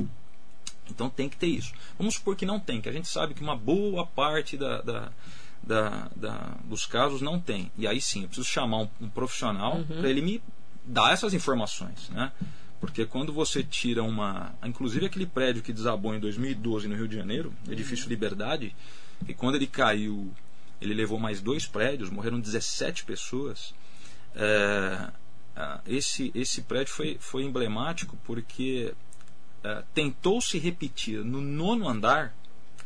[0.88, 1.72] Então tem que ter isso.
[1.98, 5.12] Vamos supor que não tem, que a gente sabe que uma boa parte da, da,
[5.62, 7.70] da, da dos casos não tem.
[7.76, 9.84] E aí sim, eu preciso chamar um, um profissional uhum.
[9.84, 10.42] para ele me
[10.84, 12.08] dar essas informações.
[12.10, 12.30] Né?
[12.84, 14.54] Porque quando você tira uma.
[14.62, 18.76] Inclusive aquele prédio que desabou em 2012 no Rio de Janeiro, edifício Liberdade,
[19.26, 20.30] e quando ele caiu,
[20.82, 23.74] ele levou mais dois prédios, morreram 17 pessoas.
[24.36, 25.10] É,
[25.86, 28.92] esse, esse prédio foi, foi emblemático porque
[29.62, 32.36] é, tentou se repetir no nono andar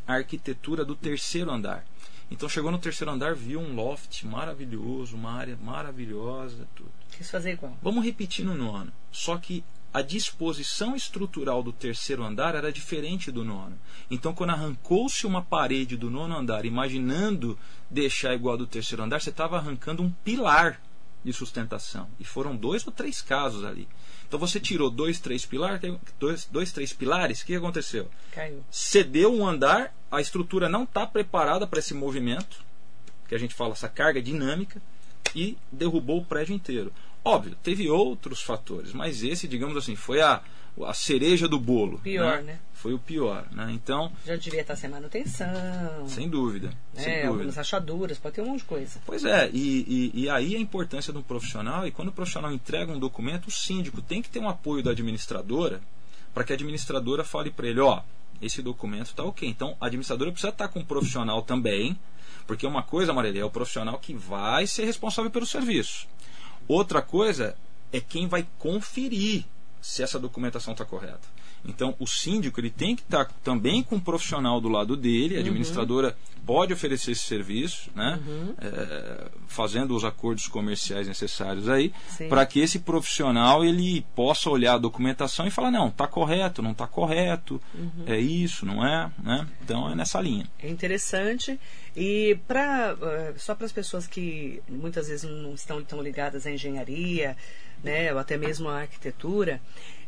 [0.06, 1.84] a arquitetura do terceiro andar.
[2.30, 6.92] Então chegou no terceiro andar, viu um loft maravilhoso, uma área maravilhosa, tudo.
[7.16, 7.76] Quis fazer igual.
[7.82, 8.92] Vamos repetir no nono.
[9.11, 13.79] Só que a disposição estrutural do terceiro andar era diferente do nono.
[14.11, 17.59] Então, quando arrancou-se uma parede do nono andar, imaginando
[17.90, 20.81] deixar igual do terceiro andar, você estava arrancando um pilar
[21.24, 22.09] de sustentação.
[22.20, 23.88] E foram dois ou três casos ali.
[24.27, 25.81] Então você tirou dois, três pilares,
[26.18, 28.11] dois, dois, três pilares, o que aconteceu?
[28.33, 28.62] Caiu.
[28.70, 32.62] Cedeu um andar, a estrutura não está preparada para esse movimento,
[33.27, 34.81] que a gente fala essa carga dinâmica,
[35.38, 36.92] e derrubou o prédio inteiro.
[37.24, 40.42] Óbvio, teve outros fatores, mas esse, digamos assim, foi a,
[40.85, 41.98] a cereja do bolo.
[41.98, 42.55] Pior, né?
[42.55, 42.59] né?
[42.72, 43.70] Foi o pior, né?
[43.72, 44.11] Então.
[44.24, 46.09] Já devia estar sem manutenção.
[46.09, 46.68] Sem dúvida.
[46.94, 47.03] Né?
[47.03, 47.29] Sem dúvida.
[47.29, 49.01] Algumas rachaduras, pode ter um monte de coisa.
[49.05, 52.53] Pois é, e, e, e aí a importância de um profissional, e quando o profissional
[52.53, 55.81] entrega um documento, o síndico tem que ter um apoio da administradora
[56.33, 58.01] para que a administradora fale para ele, ó,
[58.40, 59.48] esse documento está ok.
[59.48, 61.98] Então a administradora precisa estar com um profissional também,
[62.48, 66.08] porque uma coisa, Marília, é o profissional que vai ser responsável pelo serviço.
[66.66, 67.54] Outra coisa
[67.92, 69.44] é quem vai conferir
[69.82, 71.20] se essa documentação está correta.
[71.64, 75.37] Então, o síndico ele tem que estar tá também com um profissional do lado dele,
[75.37, 76.42] a administradora uhum.
[76.47, 78.18] pode oferecer esse serviço, né?
[78.27, 78.55] Uhum.
[78.61, 81.92] É, fazendo os acordos comerciais necessários aí,
[82.29, 86.73] para que esse profissional ele possa olhar a documentação e falar, não, está correto, não
[86.73, 88.05] está correto, uhum.
[88.07, 89.11] é isso, não é?
[89.23, 89.47] Né?
[89.62, 90.47] Então, é nessa linha.
[90.59, 91.59] É interessante.
[91.97, 96.51] E pra, eh, só para as pessoas que muitas vezes não estão tão ligadas à
[96.51, 97.37] engenharia,
[97.83, 99.61] né, ou até mesmo à arquitetura,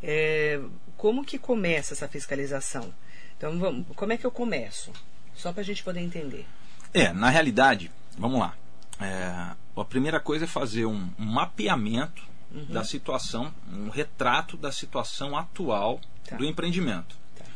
[0.03, 0.61] é,
[1.01, 2.93] como que começa essa fiscalização?
[3.35, 4.93] Então, vamos, como é que eu começo?
[5.35, 6.45] Só para a gente poder entender.
[6.93, 8.55] É, na realidade, vamos lá.
[9.01, 12.67] É, a primeira coisa é fazer um, um mapeamento uhum.
[12.67, 16.37] da situação, um retrato da situação atual tá.
[16.37, 17.17] do empreendimento.
[17.35, 17.47] Tá.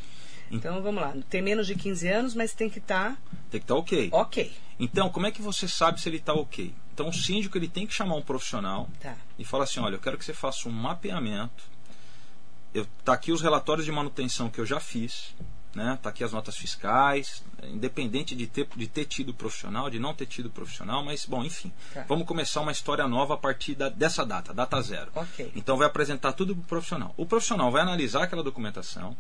[0.50, 3.11] Então vamos lá, tem menos de 15 anos, mas tem que estar.
[3.11, 3.18] Tá...
[3.50, 4.09] Tem que estar tá ok.
[4.11, 4.52] Ok.
[4.80, 6.74] Então, como é que você sabe se ele está ok?
[6.94, 9.14] Então, o síndico ele tem que chamar um profissional tá.
[9.38, 11.73] e falar assim: olha, eu quero que você faça um mapeamento
[12.74, 15.34] eu, tá aqui os relatórios de manutenção que eu já fiz,
[15.74, 15.98] né?
[16.02, 20.26] Tá aqui as notas fiscais, independente de ter, de ter tido profissional, de não ter
[20.26, 21.72] tido profissional, mas bom, enfim.
[21.92, 22.04] Tá.
[22.08, 25.10] Vamos começar uma história nova a partir da, dessa data, data zero.
[25.14, 25.52] Okay.
[25.54, 27.14] Então vai apresentar tudo para o profissional.
[27.16, 29.16] O profissional vai analisar aquela documentação,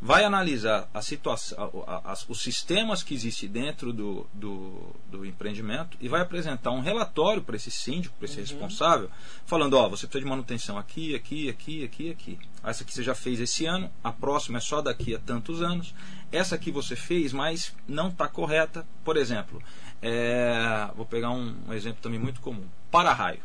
[0.00, 5.96] vai analisar a situação, a, a, os sistemas que existem dentro do, do, do, empreendimento
[6.00, 8.42] e vai apresentar um relatório para esse síndico, para esse uhum.
[8.42, 9.10] responsável,
[9.46, 12.38] falando: ó, você precisa de manutenção aqui, aqui, aqui, aqui, aqui.
[12.62, 15.94] Essa aqui você já fez esse ano, a próxima é só daqui a tantos anos.
[16.30, 18.84] Essa aqui você fez, mas não está correta.
[19.04, 19.62] Por exemplo,
[20.02, 23.40] é, vou pegar um, um, exemplo também muito comum: para-raio.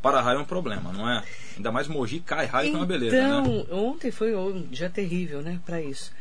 [0.00, 1.22] Hum para-raio é um problema, não é?
[1.56, 3.22] Ainda mais Mogi cai raio então, é uma beleza, né?
[3.22, 6.12] Então, ontem foi um dia terrível, né, para isso.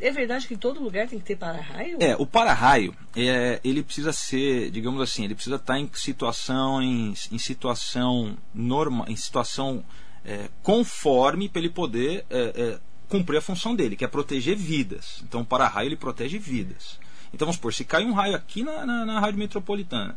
[0.00, 1.98] É verdade que em todo lugar tem que ter para-raio?
[2.00, 7.14] É, o para-raio, é, ele precisa ser, digamos assim, ele precisa estar em situação, em,
[7.30, 9.84] em situação normal, em situação
[10.24, 15.22] é, conforme para ele poder é, é, cumprir a função dele, que é proteger vidas.
[15.22, 16.98] Então o para-raio ele protege vidas.
[17.32, 20.16] Então vamos supor, se cai um raio aqui na, na, na rádio metropolitana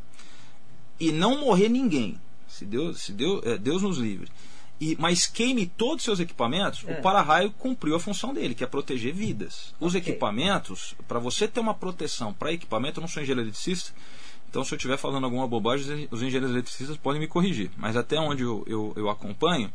[0.99, 2.19] e não morrer ninguém,
[2.57, 4.29] se Deus, se Deus, é, Deus nos livre.
[4.79, 6.93] E, mas queime todos os seus equipamentos, é.
[6.93, 9.73] o para-raio cumpriu a função dele, que é proteger vidas.
[9.79, 10.11] Os okay.
[10.11, 13.91] equipamentos, para você ter uma proteção para equipamento, eu não sou engenheiro eletricista,
[14.49, 17.69] então se eu estiver falando alguma bobagem, os engenheiros eletricistas podem me corrigir.
[17.75, 19.71] Mas até onde eu, eu, eu acompanho,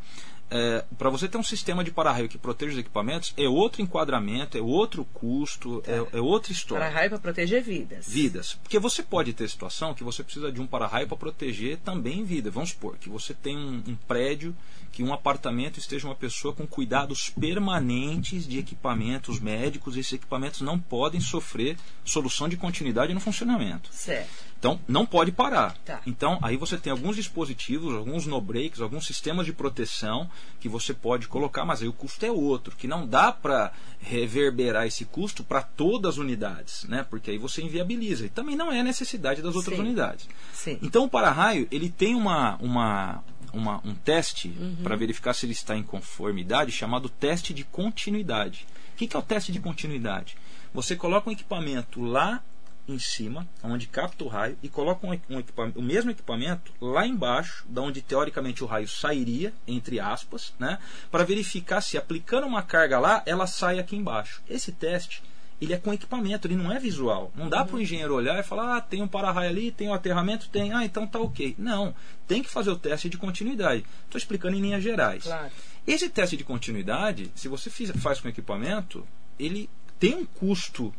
[0.52, 4.58] é, para você ter um sistema de para-raio que proteja os equipamentos, é outro enquadramento,
[4.58, 5.90] é outro custo, tá.
[5.90, 6.84] é, é, outra história.
[6.84, 8.06] Para-raio para proteger vidas.
[8.06, 8.54] Vidas.
[8.62, 12.50] Porque você pode ter situação que você precisa de um para-raio para proteger também vida.
[12.50, 14.54] Vamos supor que você tem um, um prédio,
[14.92, 20.78] que um apartamento esteja uma pessoa com cuidados permanentes de equipamentos médicos, esses equipamentos não
[20.78, 23.88] podem sofrer solução de continuidade no funcionamento.
[23.90, 24.51] Certo.
[24.62, 25.76] Então, não pode parar.
[25.78, 26.00] Tá.
[26.06, 31.26] Então, aí você tem alguns dispositivos, alguns no-breaks, alguns sistemas de proteção que você pode
[31.26, 35.62] colocar, mas aí o custo é outro, que não dá para reverberar esse custo para
[35.62, 37.04] todas as unidades, né?
[37.10, 38.24] Porque aí você inviabiliza.
[38.24, 39.82] E também não é necessidade das outras Sim.
[39.82, 40.28] unidades.
[40.52, 40.78] Sim.
[40.80, 44.76] Então, o para-raio, ele tem uma, uma, uma um teste uhum.
[44.84, 48.64] para verificar se ele está em conformidade, chamado teste de continuidade.
[48.94, 50.36] O que, que é o teste de continuidade?
[50.72, 52.40] Você coloca um equipamento lá
[52.88, 55.42] em cima, onde capta o raio, e coloca um, um
[55.76, 60.78] o mesmo equipamento lá embaixo, da onde teoricamente o raio sairia, entre aspas, né,
[61.10, 64.42] para verificar se aplicando uma carga lá, ela sai aqui embaixo.
[64.48, 65.22] Esse teste
[65.60, 67.30] ele é com equipamento, ele não é visual.
[67.36, 69.94] Não dá para o engenheiro olhar e falar, ah, tem um para-raio ali, tem um
[69.94, 71.54] aterramento, tem, ah, então tá ok.
[71.56, 71.94] Não,
[72.26, 73.84] tem que fazer o teste de continuidade.
[74.04, 75.22] Estou explicando em linhas gerais.
[75.22, 75.52] Claro.
[75.86, 79.06] Esse teste de continuidade, se você faz com equipamento,
[79.38, 80.92] ele tem um custo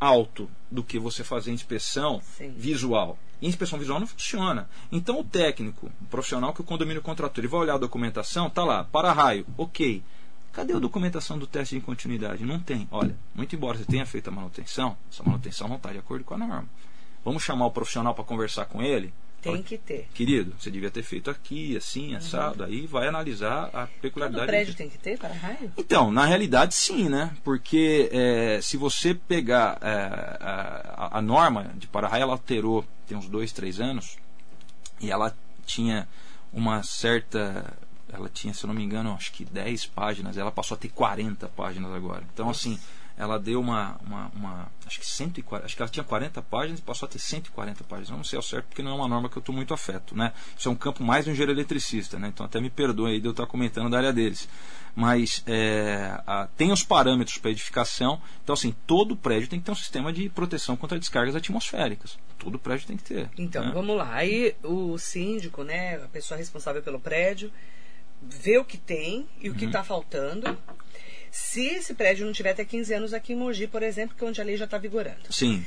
[0.00, 2.50] alto do que você fazer inspeção Sim.
[2.56, 3.18] visual.
[3.40, 4.68] E inspeção visual não funciona.
[4.90, 8.64] Então o técnico, o profissional que o condomínio contratou, ele vai olhar a documentação, tá
[8.64, 10.02] lá, para-raio, ok.
[10.52, 12.44] Cadê a documentação do teste de continuidade?
[12.44, 12.88] Não tem.
[12.90, 16.34] Olha, muito embora você tenha feito a manutenção, essa manutenção não está de acordo com
[16.34, 16.68] a norma.
[17.22, 19.12] Vamos chamar o profissional para conversar com ele?
[19.42, 20.08] Tem que ter.
[20.12, 22.16] Querido, você devia ter feito aqui, assim, uhum.
[22.16, 22.64] assado.
[22.64, 22.68] Uhum.
[22.68, 24.46] Aí vai analisar a peculiaridade.
[24.46, 25.72] Todo prédio tem que ter para-raio?
[25.76, 27.36] Então, na realidade, sim, né?
[27.44, 29.88] Porque é, se você pegar é,
[30.40, 34.16] a, a, norma de para-raio, ela alterou tem uns dois, três anos.
[35.00, 36.08] E ela tinha
[36.52, 37.72] uma certa.
[38.12, 40.36] Ela tinha, se eu não me engano, acho que 10 páginas.
[40.36, 42.24] Ela passou a ter 40 páginas agora.
[42.32, 42.78] Então, assim
[43.16, 46.82] ela deu uma, uma, uma, acho que 140, acho que ela tinha 40 páginas e
[46.82, 48.10] passou a ter 140 páginas.
[48.10, 50.32] Não sei ao certo porque não é uma norma que eu estou muito afeto, né?
[50.56, 52.28] Isso é um campo mais um engenheiro eletricista, né?
[52.28, 54.46] Então até me perdoe aí de eu estar comentando da área deles.
[54.94, 58.20] Mas é, a, tem os parâmetros para edificação.
[58.44, 62.18] Então assim, todo prédio tem que ter um sistema de proteção contra descargas atmosféricas.
[62.38, 63.30] Todo prédio tem que ter.
[63.38, 63.70] Então, né?
[63.72, 64.12] vamos lá.
[64.12, 67.50] Aí o síndico, né, a pessoa responsável pelo prédio,
[68.20, 69.84] vê o que tem e o que está uhum.
[69.86, 70.58] faltando
[71.30, 74.26] se esse prédio não tiver até 15 anos aqui em Mogi, por exemplo, que é
[74.26, 75.30] onde a lei já está vigorando.
[75.30, 75.64] Sim.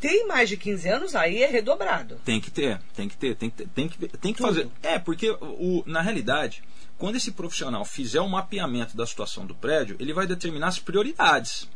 [0.00, 2.18] Tem mais de 15 anos, aí é redobrado.
[2.24, 4.68] Tem que ter, tem que ter, tem que, ter, tem que, tem que fazer.
[4.82, 6.62] É, porque o, na realidade,
[6.96, 11.68] quando esse profissional fizer um mapeamento da situação do prédio, ele vai determinar as prioridades.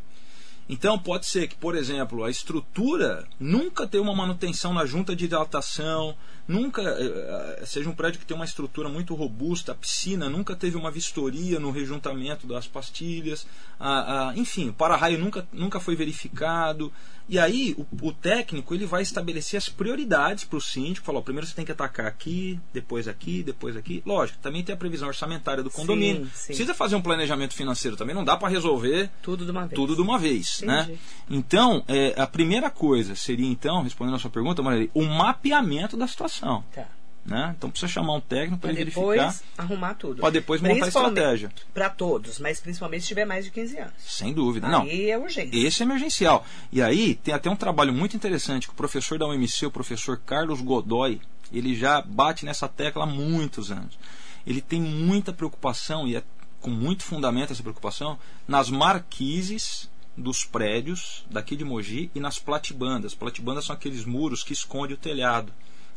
[0.69, 5.27] Então pode ser que, por exemplo, a estrutura nunca tenha uma manutenção na junta de
[5.27, 6.17] hidratação,
[6.49, 10.57] nunca eh, eh, seja um prédio que tem uma estrutura muito robusta, a piscina nunca
[10.57, 13.47] teve uma vistoria no rejuntamento das pastilhas,
[13.79, 16.91] a, a, enfim, o para-raio nunca, nunca foi verificado.
[17.29, 21.47] E aí o, o técnico ele vai estabelecer as prioridades para o síndico, falar, primeiro
[21.47, 24.03] você tem que atacar aqui, depois aqui, depois aqui.
[24.05, 26.25] Lógico, também tem a previsão orçamentária do condomínio.
[26.27, 26.47] Sim, sim.
[26.49, 29.75] Precisa fazer um planejamento financeiro também, não dá para resolver tudo de uma vez.
[29.75, 30.99] Tudo de uma vez né?
[31.29, 36.07] Então, é, a primeira coisa seria então, respondendo a sua pergunta, Maria, o mapeamento da
[36.07, 36.65] situação.
[36.75, 36.87] Tá.
[37.25, 37.55] Né?
[37.57, 39.35] Então precisa chamar um técnico para verificar.
[39.57, 40.21] arrumar tudo.
[40.21, 41.51] Para depois montar a estratégia.
[41.73, 43.95] Para todos, mas principalmente se tiver mais de 15 anos.
[43.99, 44.67] Sem dúvida.
[44.67, 44.87] Aí não.
[44.87, 45.57] é urgente.
[45.57, 46.45] Esse é emergencial.
[46.71, 50.19] E aí tem até um trabalho muito interessante que o professor da UMC, o professor
[50.19, 51.19] Carlos Godoy,
[51.51, 53.99] ele já bate nessa tecla há muitos anos.
[54.47, 56.23] Ele tem muita preocupação, e é
[56.61, 63.15] com muito fundamento essa preocupação, nas marquises dos prédios daqui de Mogi e nas platibandas.
[63.15, 65.53] Platibandas são aqueles muros que escondem o telhado.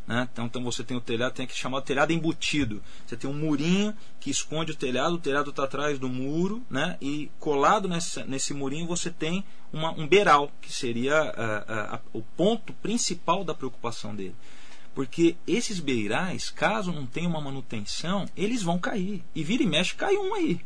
[0.08, 0.28] Né?
[0.32, 2.82] Então, então você tem o telhado, tem que chamar o telhado embutido.
[3.06, 6.98] Você tem um murinho que esconde o telhado, o telhado está atrás do muro, né?
[7.02, 12.22] e colado nesse, nesse murinho você tem uma, um beiral, que seria uh, uh, o
[12.22, 14.36] ponto principal da preocupação dele.
[14.96, 19.24] Porque esses beirais, caso não tenha uma manutenção, eles vão cair.
[19.36, 20.60] E vira e mexe, cai um aí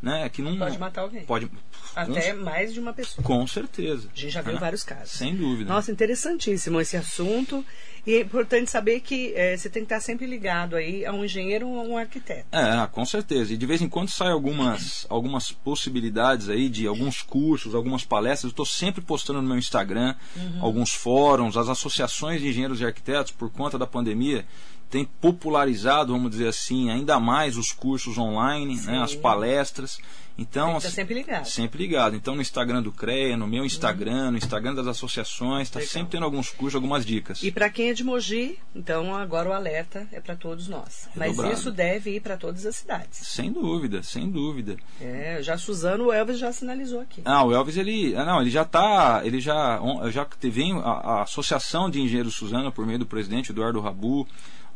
[0.00, 0.28] né?
[0.28, 1.24] Que não pode matar alguém.
[1.24, 1.50] Pode
[1.94, 3.24] até com, mais de uma pessoa.
[3.24, 4.08] Com certeza.
[4.14, 4.58] A gente já viu é.
[4.58, 5.10] vários casos.
[5.10, 5.72] Sem dúvida.
[5.72, 7.64] Nossa, interessantíssimo esse assunto.
[8.06, 11.24] E é importante saber que é, você tem que estar sempre ligado aí a um
[11.24, 12.46] engenheiro ou a um arquiteto.
[12.52, 13.52] É, com certeza.
[13.52, 18.44] E de vez em quando saem algumas, algumas possibilidades aí de alguns cursos, algumas palestras.
[18.44, 20.58] Eu estou sempre postando no meu Instagram uhum.
[20.60, 24.46] alguns fóruns, as associações de engenheiros e arquitetos, por conta da pandemia,
[24.90, 29.98] tem popularizado, vamos dizer assim, ainda mais os cursos online, né, as palestras.
[30.38, 31.46] Então, tá sempre ligado.
[31.46, 32.14] Sempre ligado.
[32.14, 36.24] Então, no Instagram do CREA, no meu Instagram, no Instagram das associações, está sempre tendo
[36.24, 37.42] alguns cursos, algumas dicas.
[37.42, 41.08] E para quem é de Mogi, então agora o alerta é para todos nós.
[41.16, 43.18] Mas isso deve ir para todas as cidades.
[43.26, 44.76] Sem dúvida, sem dúvida.
[45.00, 47.22] É, já Suzano, o Elvis já sinalizou aqui.
[47.24, 49.80] Ah, o Elvis ele, ah, não, ele já está, ele já,
[50.10, 54.28] já teve a, a Associação de Engenheiros Suzano por meio do presidente Eduardo Rabu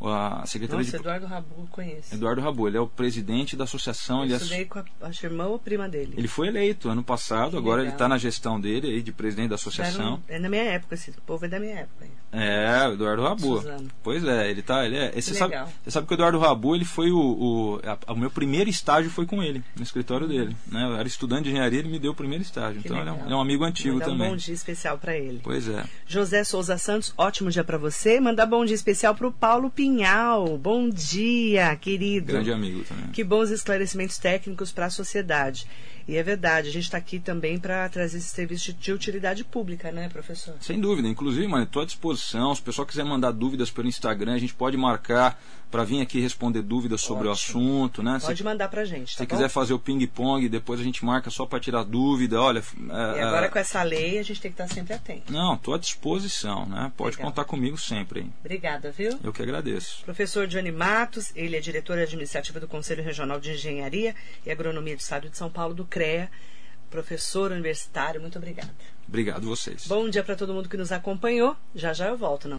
[0.09, 1.03] a secretaria Nossa, de...
[1.03, 2.13] Eduardo Rabu, conheço.
[2.13, 4.25] Eduardo Rabu, ele é o presidente da associação.
[4.25, 4.65] Eu ele é...
[4.65, 4.85] com a,
[5.23, 6.13] irmã ou prima dele.
[6.17, 7.85] Ele foi eleito ano passado, que agora legal.
[7.85, 10.21] ele está na gestão dele, aí, de presidente da associação.
[10.27, 12.07] É na minha época, esse povo é da minha época.
[12.31, 13.57] É, o Eduardo Rabu.
[13.57, 13.91] Suzano.
[14.01, 14.85] Pois é, ele tá.
[14.85, 17.19] Ele é, você, sabe, você sabe que o Eduardo Rabu, ele foi o.
[17.19, 20.55] O, a, o meu primeiro estágio foi com ele, no escritório dele.
[20.67, 20.83] Né?
[20.83, 22.81] Eu era estudante de engenharia, ele me deu o primeiro estágio.
[22.81, 24.27] Que então ele é, um, ele é, um, amigo antigo Mandar também.
[24.27, 25.41] um bom dia especial para ele.
[25.43, 25.83] Pois é.
[26.07, 28.19] José Souza Santos, ótimo dia para você.
[28.19, 30.57] Mandar bom dia especial para o Paulo Pinhal.
[30.57, 32.27] Bom dia, querido.
[32.27, 33.07] Grande amigo também.
[33.11, 35.67] Que bons esclarecimentos técnicos para a sociedade.
[36.07, 39.91] E é verdade, a gente está aqui também para trazer esse serviço de utilidade pública,
[39.91, 40.55] né, professor?
[40.59, 41.07] Sem dúvida.
[41.07, 42.53] Inclusive, mano, estou à disposição.
[42.55, 45.39] Se o pessoal quiser mandar dúvidas pelo Instagram, a gente pode marcar
[45.71, 47.59] para vir aqui responder dúvidas sobre Ótimo.
[47.59, 48.19] o assunto, né?
[48.21, 49.35] Pode se, mandar para a gente, tá Se bom?
[49.35, 52.39] quiser fazer o ping-pong, depois a gente marca só para tirar dúvida.
[52.41, 52.59] Olha.
[52.59, 53.49] É, e agora é...
[53.49, 55.31] com essa lei a gente tem que estar sempre atento.
[55.31, 56.91] Não, estou à disposição, né?
[56.97, 58.21] Pode contar comigo sempre.
[58.21, 58.33] Hein?
[58.41, 59.17] Obrigada, viu?
[59.23, 60.03] Eu que agradeço.
[60.03, 64.13] Professor Johnny Matos, ele é diretor administrativo do Conselho Regional de Engenharia
[64.45, 66.31] e Agronomia do Estado de São Paulo do CREA
[66.91, 68.69] professor universitário, muito obrigada.
[69.07, 69.87] Obrigado vocês.
[69.87, 71.55] Bom dia para todo mundo que nos acompanhou.
[71.73, 72.47] Já já eu volto.
[72.47, 72.57] Não?